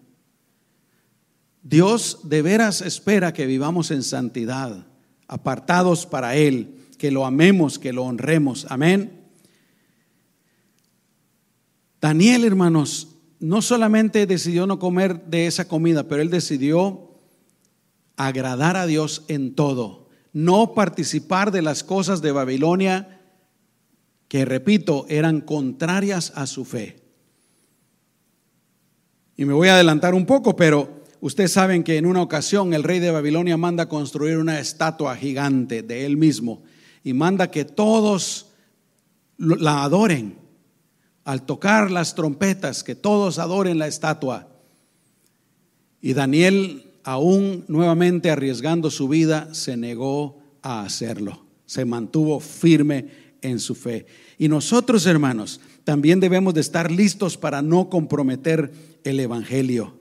Dios 1.62 2.18
de 2.24 2.42
veras 2.42 2.82
espera 2.82 3.32
que 3.32 3.46
vivamos 3.46 3.90
en 3.90 4.02
santidad, 4.02 4.84
apartados 5.26 6.04
para 6.04 6.36
Él, 6.36 6.84
que 6.98 7.10
lo 7.10 7.24
amemos, 7.24 7.78
que 7.78 7.94
lo 7.94 8.04
honremos. 8.04 8.66
Amén. 8.68 9.21
Daniel, 12.02 12.42
hermanos, 12.42 13.14
no 13.38 13.62
solamente 13.62 14.26
decidió 14.26 14.66
no 14.66 14.80
comer 14.80 15.24
de 15.26 15.46
esa 15.46 15.68
comida, 15.68 16.08
pero 16.08 16.20
él 16.20 16.30
decidió 16.30 17.12
agradar 18.16 18.76
a 18.76 18.86
Dios 18.86 19.24
en 19.28 19.54
todo, 19.54 20.08
no 20.32 20.74
participar 20.74 21.52
de 21.52 21.62
las 21.62 21.84
cosas 21.84 22.20
de 22.20 22.32
Babilonia 22.32 23.20
que, 24.26 24.44
repito, 24.44 25.06
eran 25.08 25.40
contrarias 25.42 26.32
a 26.34 26.48
su 26.48 26.64
fe. 26.64 27.04
Y 29.36 29.44
me 29.44 29.52
voy 29.52 29.68
a 29.68 29.74
adelantar 29.74 30.12
un 30.12 30.26
poco, 30.26 30.56
pero 30.56 31.04
ustedes 31.20 31.52
saben 31.52 31.84
que 31.84 31.98
en 31.98 32.06
una 32.06 32.22
ocasión 32.22 32.74
el 32.74 32.82
rey 32.82 32.98
de 32.98 33.12
Babilonia 33.12 33.56
manda 33.56 33.88
construir 33.88 34.38
una 34.38 34.58
estatua 34.58 35.14
gigante 35.14 35.82
de 35.82 36.04
él 36.04 36.16
mismo 36.16 36.64
y 37.04 37.12
manda 37.12 37.52
que 37.52 37.64
todos 37.64 38.48
la 39.38 39.84
adoren 39.84 40.41
al 41.24 41.42
tocar 41.42 41.90
las 41.90 42.14
trompetas, 42.14 42.82
que 42.82 42.94
todos 42.94 43.38
adoren 43.38 43.78
la 43.78 43.86
estatua. 43.86 44.48
Y 46.00 46.14
Daniel, 46.14 46.90
aún 47.04 47.64
nuevamente 47.68 48.30
arriesgando 48.30 48.90
su 48.90 49.08
vida, 49.08 49.54
se 49.54 49.76
negó 49.76 50.40
a 50.62 50.82
hacerlo. 50.82 51.44
Se 51.66 51.84
mantuvo 51.84 52.40
firme 52.40 53.08
en 53.40 53.60
su 53.60 53.74
fe. 53.74 54.06
Y 54.36 54.48
nosotros, 54.48 55.06
hermanos, 55.06 55.60
también 55.84 56.20
debemos 56.20 56.54
de 56.54 56.60
estar 56.60 56.90
listos 56.90 57.36
para 57.36 57.62
no 57.62 57.88
comprometer 57.88 58.72
el 59.04 59.20
Evangelio. 59.20 59.94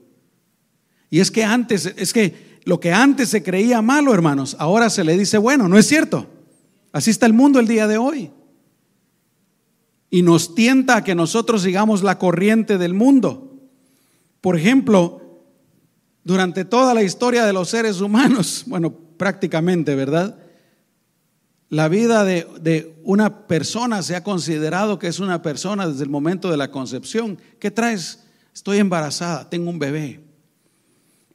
Y 1.08 1.20
es 1.20 1.30
que 1.30 1.44
antes, 1.44 1.86
es 1.96 2.12
que 2.12 2.60
lo 2.64 2.80
que 2.80 2.92
antes 2.92 3.28
se 3.28 3.42
creía 3.42 3.82
malo, 3.82 4.14
hermanos, 4.14 4.56
ahora 4.58 4.90
se 4.90 5.04
le 5.04 5.16
dice 5.16 5.38
bueno, 5.38 5.68
¿no 5.68 5.78
es 5.78 5.86
cierto? 5.86 6.26
Así 6.92 7.10
está 7.10 7.26
el 7.26 7.32
mundo 7.32 7.60
el 7.60 7.68
día 7.68 7.86
de 7.86 7.98
hoy 7.98 8.30
y 10.12 10.20
nos 10.20 10.54
tienta 10.54 10.96
a 10.96 11.04
que 11.04 11.14
nosotros 11.14 11.62
sigamos 11.62 12.02
la 12.02 12.18
corriente 12.18 12.76
del 12.76 12.92
mundo. 12.92 13.58
Por 14.42 14.58
ejemplo, 14.58 15.40
durante 16.22 16.66
toda 16.66 16.92
la 16.92 17.02
historia 17.02 17.46
de 17.46 17.54
los 17.54 17.70
seres 17.70 18.02
humanos, 18.02 18.64
bueno, 18.66 18.92
prácticamente, 19.16 19.94
¿verdad? 19.94 20.38
La 21.70 21.88
vida 21.88 22.24
de, 22.24 22.46
de, 22.60 22.94
una 23.04 23.46
persona 23.46 24.02
se 24.02 24.14
ha 24.14 24.22
considerado 24.22 24.98
que 24.98 25.06
es 25.06 25.18
una 25.18 25.40
persona 25.40 25.88
desde 25.88 26.04
el 26.04 26.10
momento 26.10 26.50
de 26.50 26.58
la 26.58 26.70
concepción. 26.70 27.38
¿Qué 27.58 27.70
traes? 27.70 28.24
Estoy 28.52 28.78
embarazada, 28.78 29.48
tengo 29.48 29.70
un 29.70 29.78
bebé. 29.78 30.20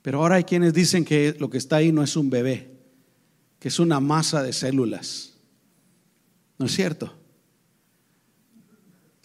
Pero 0.04 0.20
ahora 0.20 0.36
hay 0.36 0.44
quienes 0.44 0.76
dicen 0.76 1.04
que 1.04 1.36
lo 1.40 1.50
que 1.50 1.58
está 1.58 1.78
ahí 1.78 1.92
no 1.92 2.04
es 2.04 2.16
un 2.16 2.30
bebé, 2.30 2.78
que 3.58 3.70
es 3.70 3.80
una 3.80 4.00
masa 4.00 4.44
de 4.44 4.54
células. 4.54 5.34
¿No 6.60 6.68
es 6.68 6.76
cierto? 6.76 7.18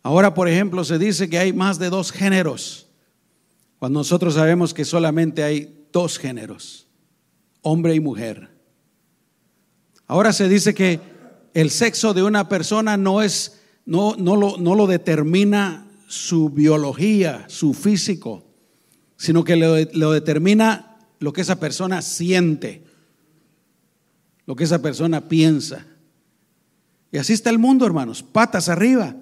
Ahora, 0.03 0.35
por 0.35 0.49
ejemplo, 0.49 0.85
se 0.85 0.99
dice 0.99 1.29
que 1.31 1.39
hay 1.39 1.53
más 1.53 1.79
de 1.79 1.91
dos 1.91 2.11
géneros, 2.11 2.89
cuando 3.79 4.01
nosotros 4.01 4.35
sabemos 4.35 4.75
que 4.75 4.85
solamente 4.85 5.45
hay 5.45 5.87
dos 5.93 6.19
géneros, 6.19 6.89
hombre 7.63 7.95
y 7.95 8.01
mujer. 8.01 8.51
Ahora 10.07 10.33
se 10.33 10.49
dice 10.49 10.75
que 10.75 11.01
el 11.55 11.71
sexo 11.71 12.15
de 12.15 12.23
una 12.23 12.49
persona 12.49 12.97
no 12.97 13.23
es, 13.23 13.61
no, 13.87 14.17
no, 14.17 14.37
lo, 14.37 14.57
no 14.57 14.75
lo 14.75 14.87
determina 14.87 15.87
su 16.09 16.51
biología, 16.51 17.45
su 17.49 17.73
físico, 17.73 18.45
sino 19.17 19.45
que 19.45 19.57
lo, 19.57 19.77
lo 19.93 20.13
determina 20.13 20.97
lo 21.21 21.33
que 21.33 21.43
esa 21.43 21.61
persona 21.61 22.03
siente, 22.03 22.83
lo 24.47 24.57
que 24.57 24.65
esa 24.65 24.83
persona 24.83 25.29
piensa. 25.29 25.87
Y 27.13 27.19
así 27.19 27.33
está 27.33 27.51
el 27.51 27.59
mundo, 27.59 27.87
hermanos, 27.87 28.23
patas 28.23 28.69
arriba. 28.69 29.15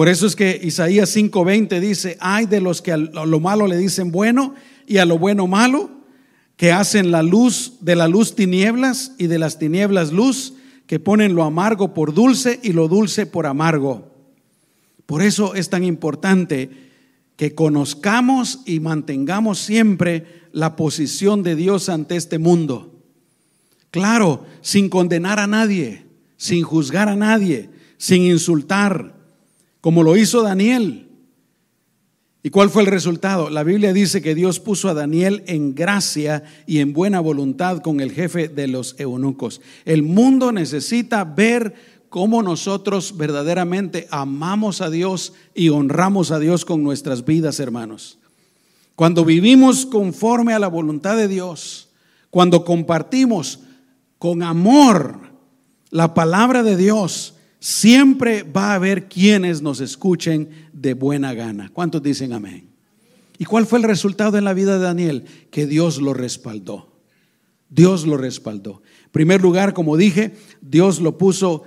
Por 0.00 0.08
eso 0.08 0.26
es 0.26 0.34
que 0.34 0.58
Isaías 0.62 1.14
5:20 1.14 1.78
dice, 1.78 2.16
hay 2.20 2.46
de 2.46 2.62
los 2.62 2.80
que 2.80 2.92
a 2.92 2.96
lo 2.96 3.38
malo 3.38 3.66
le 3.66 3.76
dicen 3.76 4.10
bueno 4.10 4.54
y 4.86 4.96
a 4.96 5.04
lo 5.04 5.18
bueno 5.18 5.46
malo, 5.46 5.90
que 6.56 6.72
hacen 6.72 7.10
la 7.10 7.22
luz 7.22 7.74
de 7.82 7.96
la 7.96 8.08
luz 8.08 8.34
tinieblas 8.34 9.12
y 9.18 9.26
de 9.26 9.38
las 9.38 9.58
tinieblas 9.58 10.10
luz, 10.10 10.54
que 10.86 11.00
ponen 11.00 11.34
lo 11.34 11.42
amargo 11.42 11.92
por 11.92 12.14
dulce 12.14 12.60
y 12.62 12.72
lo 12.72 12.88
dulce 12.88 13.26
por 13.26 13.44
amargo. 13.44 14.10
Por 15.04 15.20
eso 15.20 15.54
es 15.54 15.68
tan 15.68 15.84
importante 15.84 16.70
que 17.36 17.54
conozcamos 17.54 18.60
y 18.64 18.80
mantengamos 18.80 19.58
siempre 19.58 20.24
la 20.52 20.76
posición 20.76 21.42
de 21.42 21.56
Dios 21.56 21.90
ante 21.90 22.16
este 22.16 22.38
mundo. 22.38 23.02
Claro, 23.90 24.46
sin 24.62 24.88
condenar 24.88 25.38
a 25.38 25.46
nadie, 25.46 26.06
sin 26.38 26.62
juzgar 26.62 27.10
a 27.10 27.16
nadie, 27.16 27.68
sin 27.98 28.22
insultar 28.22 29.19
como 29.80 30.02
lo 30.02 30.16
hizo 30.16 30.42
Daniel. 30.42 31.08
¿Y 32.42 32.50
cuál 32.50 32.70
fue 32.70 32.82
el 32.82 32.88
resultado? 32.88 33.50
La 33.50 33.64
Biblia 33.64 33.92
dice 33.92 34.22
que 34.22 34.34
Dios 34.34 34.60
puso 34.60 34.88
a 34.88 34.94
Daniel 34.94 35.42
en 35.46 35.74
gracia 35.74 36.42
y 36.66 36.78
en 36.78 36.94
buena 36.94 37.20
voluntad 37.20 37.82
con 37.82 38.00
el 38.00 38.12
jefe 38.12 38.48
de 38.48 38.66
los 38.66 38.94
eunucos. 38.98 39.60
El 39.84 40.02
mundo 40.02 40.50
necesita 40.50 41.24
ver 41.24 41.74
cómo 42.08 42.42
nosotros 42.42 43.16
verdaderamente 43.18 44.08
amamos 44.10 44.80
a 44.80 44.88
Dios 44.88 45.34
y 45.54 45.68
honramos 45.68 46.30
a 46.30 46.38
Dios 46.38 46.64
con 46.64 46.82
nuestras 46.82 47.26
vidas, 47.26 47.60
hermanos. 47.60 48.18
Cuando 48.96 49.24
vivimos 49.24 49.84
conforme 49.84 50.54
a 50.54 50.58
la 50.58 50.68
voluntad 50.68 51.16
de 51.16 51.28
Dios, 51.28 51.90
cuando 52.30 52.64
compartimos 52.64 53.60
con 54.18 54.42
amor 54.42 55.20
la 55.90 56.14
palabra 56.14 56.62
de 56.62 56.76
Dios, 56.76 57.34
siempre 57.60 58.42
va 58.42 58.72
a 58.72 58.74
haber 58.74 59.08
quienes 59.08 59.62
nos 59.62 59.80
escuchen 59.80 60.48
de 60.72 60.94
buena 60.94 61.34
gana. 61.34 61.70
¿Cuántos 61.72 62.02
dicen 62.02 62.32
amén? 62.32 62.70
¿Y 63.38 63.44
cuál 63.44 63.66
fue 63.66 63.78
el 63.78 63.84
resultado 63.84 64.36
en 64.36 64.44
la 64.44 64.54
vida 64.54 64.78
de 64.78 64.84
Daniel? 64.84 65.24
Que 65.50 65.66
Dios 65.66 66.00
lo 66.00 66.12
respaldó. 66.12 66.90
Dios 67.68 68.06
lo 68.06 68.16
respaldó. 68.16 68.82
En 69.04 69.10
primer 69.12 69.40
lugar, 69.40 69.74
como 69.74 69.96
dije, 69.96 70.34
Dios 70.60 71.00
lo 71.00 71.16
puso 71.16 71.62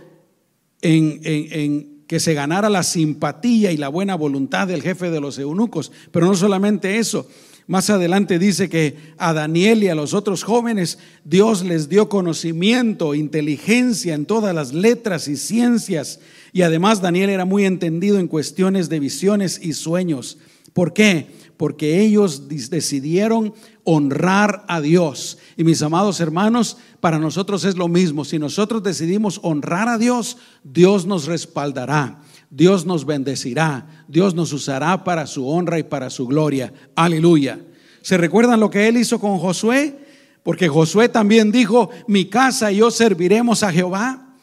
en, 0.82 1.21
en 1.23 2.03
que 2.08 2.19
se 2.19 2.34
ganara 2.34 2.69
la 2.69 2.84
simpatía 2.84 3.71
y 3.71 3.77
la 3.77 3.88
buena 3.88 4.15
voluntad 4.15 4.67
del 4.67 4.82
jefe 4.82 5.10
de 5.10 5.21
los 5.21 5.39
eunucos. 5.39 5.91
Pero 6.12 6.27
no 6.27 6.36
solamente 6.36 6.99
eso, 6.99 7.27
más 7.67 7.89
adelante 7.89 8.39
dice 8.39 8.67
que 8.67 8.97
a 9.17 9.34
Daniel 9.34 9.84
y 9.84 9.88
a 9.88 9.95
los 9.95 10.13
otros 10.13 10.43
jóvenes 10.43 10.97
Dios 11.23 11.63
les 11.63 11.88
dio 11.88 12.10
conocimiento, 12.10 13.15
inteligencia 13.15 14.13
en 14.13 14.26
todas 14.26 14.54
las 14.54 14.73
letras 14.73 15.28
y 15.28 15.38
ciencias. 15.38 16.19
Y 16.52 16.63
además 16.63 17.02
Daniel 17.02 17.30
era 17.30 17.45
muy 17.45 17.65
entendido 17.65 18.19
en 18.19 18.28
cuestiones 18.28 18.89
de 18.89 18.99
visiones 18.99 19.60
y 19.62 19.73
sueños. 19.73 20.38
¿Por 20.73 20.93
qué? 20.93 21.28
Porque 21.56 22.02
ellos 22.02 22.49
decidieron 22.49 23.54
honrar 23.86 24.65
a 24.67 24.82
Dios. 24.82 25.38
Y 25.56 25.63
mis 25.63 25.82
amados 25.82 26.19
hermanos, 26.19 26.78
para 26.99 27.19
nosotros 27.19 27.63
es 27.63 27.78
lo 27.78 27.88
mismo. 27.88 28.26
Si 28.26 28.39
nosotros 28.39 28.84
decidimos 28.84 29.39
honrar 29.43 29.88
a 29.88 29.97
Dios, 29.97 30.38
Dios 30.63 31.06
nos 31.06 31.28
respaldará. 31.28 32.21
Dios 32.56 32.86
nos 32.86 33.08
bendecirá, 33.08 34.06
Dios 34.08 34.36
nos 34.36 34.54
usará 34.54 35.04
para 35.04 35.26
su 35.26 35.48
honra 35.48 35.80
y 35.80 35.84
para 35.84 36.12
su 36.12 36.28
gloria. 36.28 36.72
Aleluya. 36.94 37.60
¿Se 38.04 38.16
recuerdan 38.16 38.60
lo 38.60 38.70
que 38.70 38.88
él 38.88 38.98
hizo 38.98 39.20
con 39.20 39.39
Josué? 39.39 39.98
Porque 40.44 40.68
Josué 40.68 41.10
también 41.10 41.52
dijo, 41.52 41.89
mi 42.08 42.26
casa 42.26 42.72
y 42.72 42.78
yo 42.78 42.92
serviremos 42.92 43.63
a 43.63 43.72
Jehová. 43.72 44.36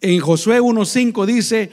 En 0.00 0.18
Josué 0.20 0.62
1.5 0.62 1.26
dice, 1.26 1.70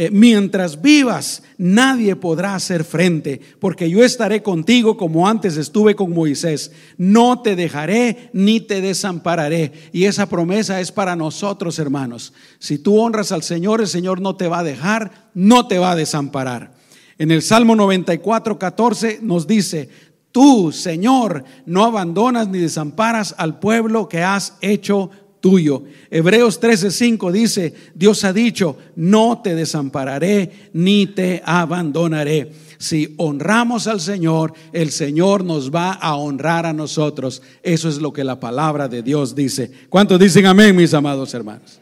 eh, 0.00 0.10
mientras 0.12 0.80
vivas, 0.80 1.42
nadie 1.56 2.14
podrá 2.14 2.54
hacer 2.54 2.84
frente, 2.84 3.40
porque 3.58 3.90
yo 3.90 4.04
estaré 4.04 4.44
contigo 4.44 4.96
como 4.96 5.26
antes 5.26 5.56
estuve 5.56 5.96
con 5.96 6.12
Moisés. 6.12 6.70
No 6.98 7.42
te 7.42 7.56
dejaré 7.56 8.30
ni 8.32 8.60
te 8.60 8.80
desampararé. 8.80 9.72
Y 9.92 10.04
esa 10.04 10.28
promesa 10.28 10.80
es 10.80 10.92
para 10.92 11.16
nosotros, 11.16 11.80
hermanos. 11.80 12.32
Si 12.60 12.78
tú 12.78 12.96
honras 12.96 13.32
al 13.32 13.42
Señor, 13.42 13.80
el 13.80 13.88
Señor 13.88 14.20
no 14.20 14.36
te 14.36 14.46
va 14.46 14.60
a 14.60 14.62
dejar, 14.62 15.30
no 15.34 15.66
te 15.66 15.80
va 15.80 15.90
a 15.90 15.96
desamparar. 15.96 16.74
En 17.18 17.32
el 17.32 17.42
Salmo 17.42 17.74
94, 17.74 18.56
14 18.56 19.18
nos 19.20 19.48
dice, 19.48 19.88
tú, 20.30 20.70
Señor, 20.70 21.42
no 21.66 21.84
abandonas 21.84 22.46
ni 22.46 22.60
desamparas 22.60 23.34
al 23.36 23.58
pueblo 23.58 24.08
que 24.08 24.22
has 24.22 24.58
hecho 24.60 25.10
tuyo. 25.40 25.84
Hebreos 26.10 26.60
13:5 26.60 27.32
dice, 27.32 27.74
Dios 27.94 28.24
ha 28.24 28.32
dicho, 28.32 28.76
no 28.96 29.40
te 29.42 29.54
desampararé 29.54 30.70
ni 30.72 31.06
te 31.06 31.42
abandonaré. 31.44 32.52
Si 32.78 33.14
honramos 33.16 33.88
al 33.88 34.00
Señor, 34.00 34.52
el 34.72 34.90
Señor 34.90 35.44
nos 35.44 35.74
va 35.74 35.92
a 35.92 36.14
honrar 36.14 36.64
a 36.64 36.72
nosotros. 36.72 37.42
Eso 37.62 37.88
es 37.88 37.98
lo 37.98 38.12
que 38.12 38.22
la 38.22 38.38
palabra 38.38 38.88
de 38.88 39.02
Dios 39.02 39.34
dice. 39.34 39.70
¿Cuántos 39.88 40.20
dicen 40.20 40.46
amén, 40.46 40.76
mis 40.76 40.94
amados 40.94 41.34
hermanos? 41.34 41.80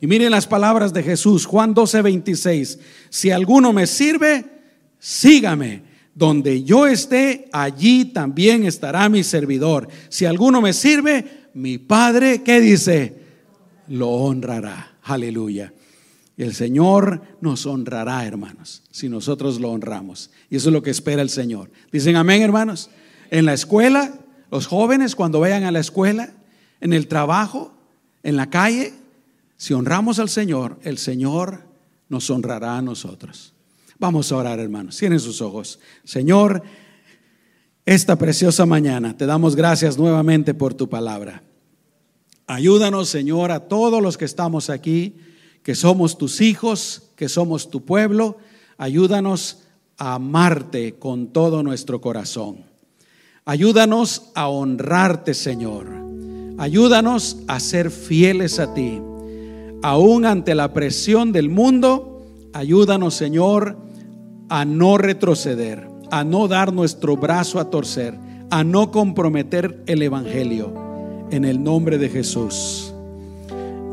Y 0.00 0.06
miren 0.06 0.32
las 0.32 0.46
palabras 0.46 0.92
de 0.92 1.02
Jesús, 1.02 1.46
Juan 1.46 1.74
12:26. 1.74 2.78
Si 3.10 3.30
alguno 3.30 3.72
me 3.72 3.86
sirve, 3.86 4.44
sígame. 4.98 5.94
Donde 6.16 6.62
yo 6.62 6.86
esté, 6.86 7.48
allí 7.52 8.04
también 8.04 8.64
estará 8.64 9.08
mi 9.08 9.24
servidor. 9.24 9.88
Si 10.08 10.24
alguno 10.24 10.60
me 10.60 10.72
sirve, 10.72 11.43
mi 11.54 11.78
Padre, 11.78 12.42
¿qué 12.42 12.60
dice? 12.60 13.14
Lo 13.88 14.08
honrará. 14.10 14.96
Aleluya. 15.02 15.72
El 16.36 16.52
Señor 16.52 17.22
nos 17.40 17.64
honrará, 17.64 18.26
hermanos, 18.26 18.82
si 18.90 19.08
nosotros 19.08 19.60
lo 19.60 19.70
honramos. 19.70 20.30
Y 20.50 20.56
eso 20.56 20.68
es 20.68 20.72
lo 20.72 20.82
que 20.82 20.90
espera 20.90 21.22
el 21.22 21.30
Señor. 21.30 21.70
Dicen 21.92 22.16
amén, 22.16 22.42
hermanos. 22.42 22.90
En 23.30 23.44
la 23.44 23.54
escuela, 23.54 24.18
los 24.50 24.66
jóvenes 24.66 25.14
cuando 25.14 25.40
vayan 25.40 25.62
a 25.62 25.70
la 25.70 25.78
escuela, 25.78 26.32
en 26.80 26.92
el 26.92 27.06
trabajo, 27.06 27.72
en 28.24 28.36
la 28.36 28.50
calle, 28.50 28.92
si 29.56 29.74
honramos 29.74 30.18
al 30.18 30.28
Señor, 30.28 30.78
el 30.82 30.98
Señor 30.98 31.62
nos 32.08 32.28
honrará 32.30 32.78
a 32.78 32.82
nosotros. 32.82 33.54
Vamos 33.98 34.32
a 34.32 34.36
orar, 34.36 34.58
hermanos. 34.58 34.96
Cierren 34.98 35.20
sus 35.20 35.40
ojos. 35.40 35.78
Señor, 36.02 36.62
esta 37.86 38.16
preciosa 38.16 38.64
mañana 38.64 39.16
te 39.16 39.26
damos 39.26 39.56
gracias 39.56 39.98
nuevamente 39.98 40.54
por 40.54 40.74
tu 40.74 40.88
palabra. 40.88 41.42
Ayúdanos, 42.46 43.08
Señor, 43.08 43.50
a 43.52 43.60
todos 43.60 44.02
los 44.02 44.18
que 44.18 44.24
estamos 44.24 44.70
aquí, 44.70 45.16
que 45.62 45.74
somos 45.74 46.18
tus 46.18 46.40
hijos, 46.40 47.10
que 47.16 47.28
somos 47.28 47.70
tu 47.70 47.84
pueblo. 47.84 48.38
Ayúdanos 48.76 49.64
a 49.96 50.14
amarte 50.14 50.94
con 50.94 51.28
todo 51.28 51.62
nuestro 51.62 52.00
corazón. 52.00 52.64
Ayúdanos 53.44 54.30
a 54.34 54.48
honrarte, 54.48 55.34
Señor. 55.34 55.86
Ayúdanos 56.58 57.38
a 57.48 57.60
ser 57.60 57.90
fieles 57.90 58.58
a 58.58 58.74
ti. 58.74 59.00
Aún 59.82 60.24
ante 60.24 60.54
la 60.54 60.72
presión 60.72 61.32
del 61.32 61.50
mundo, 61.50 62.22
ayúdanos, 62.52 63.14
Señor, 63.14 63.76
a 64.48 64.64
no 64.64 64.96
retroceder, 64.98 65.88
a 66.10 66.24
no 66.24 66.48
dar 66.48 66.72
nuestro 66.72 67.16
brazo 67.16 67.58
a 67.60 67.70
torcer, 67.70 68.14
a 68.50 68.64
no 68.64 68.90
comprometer 68.90 69.82
el 69.86 70.02
Evangelio. 70.02 70.72
En 71.30 71.44
el 71.44 71.62
nombre 71.62 71.98
de 71.98 72.08
Jesús. 72.08 72.92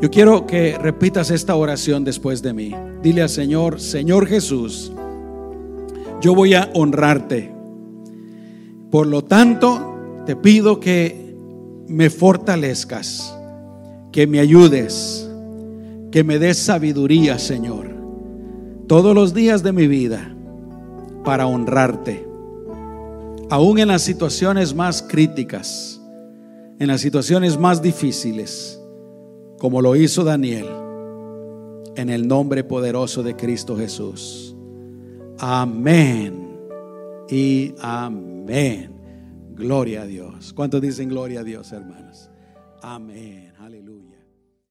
Yo 0.00 0.10
quiero 0.10 0.46
que 0.46 0.76
repitas 0.78 1.30
esta 1.30 1.54
oración 1.54 2.04
después 2.04 2.42
de 2.42 2.52
mí. 2.52 2.74
Dile 3.02 3.22
al 3.22 3.28
Señor, 3.28 3.80
Señor 3.80 4.26
Jesús, 4.26 4.92
yo 6.20 6.34
voy 6.34 6.54
a 6.54 6.70
honrarte. 6.74 7.52
Por 8.90 9.06
lo 9.06 9.22
tanto, 9.22 10.22
te 10.26 10.36
pido 10.36 10.78
que 10.78 11.34
me 11.88 12.10
fortalezcas, 12.10 13.36
que 14.12 14.26
me 14.26 14.38
ayudes, 14.38 15.28
que 16.10 16.22
me 16.22 16.38
des 16.38 16.58
sabiduría, 16.58 17.38
Señor, 17.38 17.90
todos 18.86 19.14
los 19.14 19.34
días 19.34 19.62
de 19.62 19.72
mi 19.72 19.86
vida 19.86 20.31
para 21.24 21.46
honrarte, 21.46 22.26
aún 23.50 23.78
en 23.78 23.88
las 23.88 24.02
situaciones 24.02 24.74
más 24.74 25.02
críticas, 25.02 26.00
en 26.78 26.88
las 26.88 27.00
situaciones 27.00 27.58
más 27.58 27.82
difíciles, 27.82 28.80
como 29.58 29.80
lo 29.80 29.94
hizo 29.94 30.24
Daniel, 30.24 30.66
en 31.96 32.10
el 32.10 32.26
nombre 32.26 32.64
poderoso 32.64 33.22
de 33.22 33.36
Cristo 33.36 33.76
Jesús. 33.76 34.56
Amén 35.38 36.58
y 37.28 37.74
amén. 37.80 38.92
Gloria 39.54 40.02
a 40.02 40.06
Dios. 40.06 40.52
¿Cuántos 40.52 40.80
dicen 40.80 41.08
gloria 41.08 41.40
a 41.40 41.44
Dios, 41.44 41.72
hermanos? 41.72 42.30
Amén. 42.82 43.51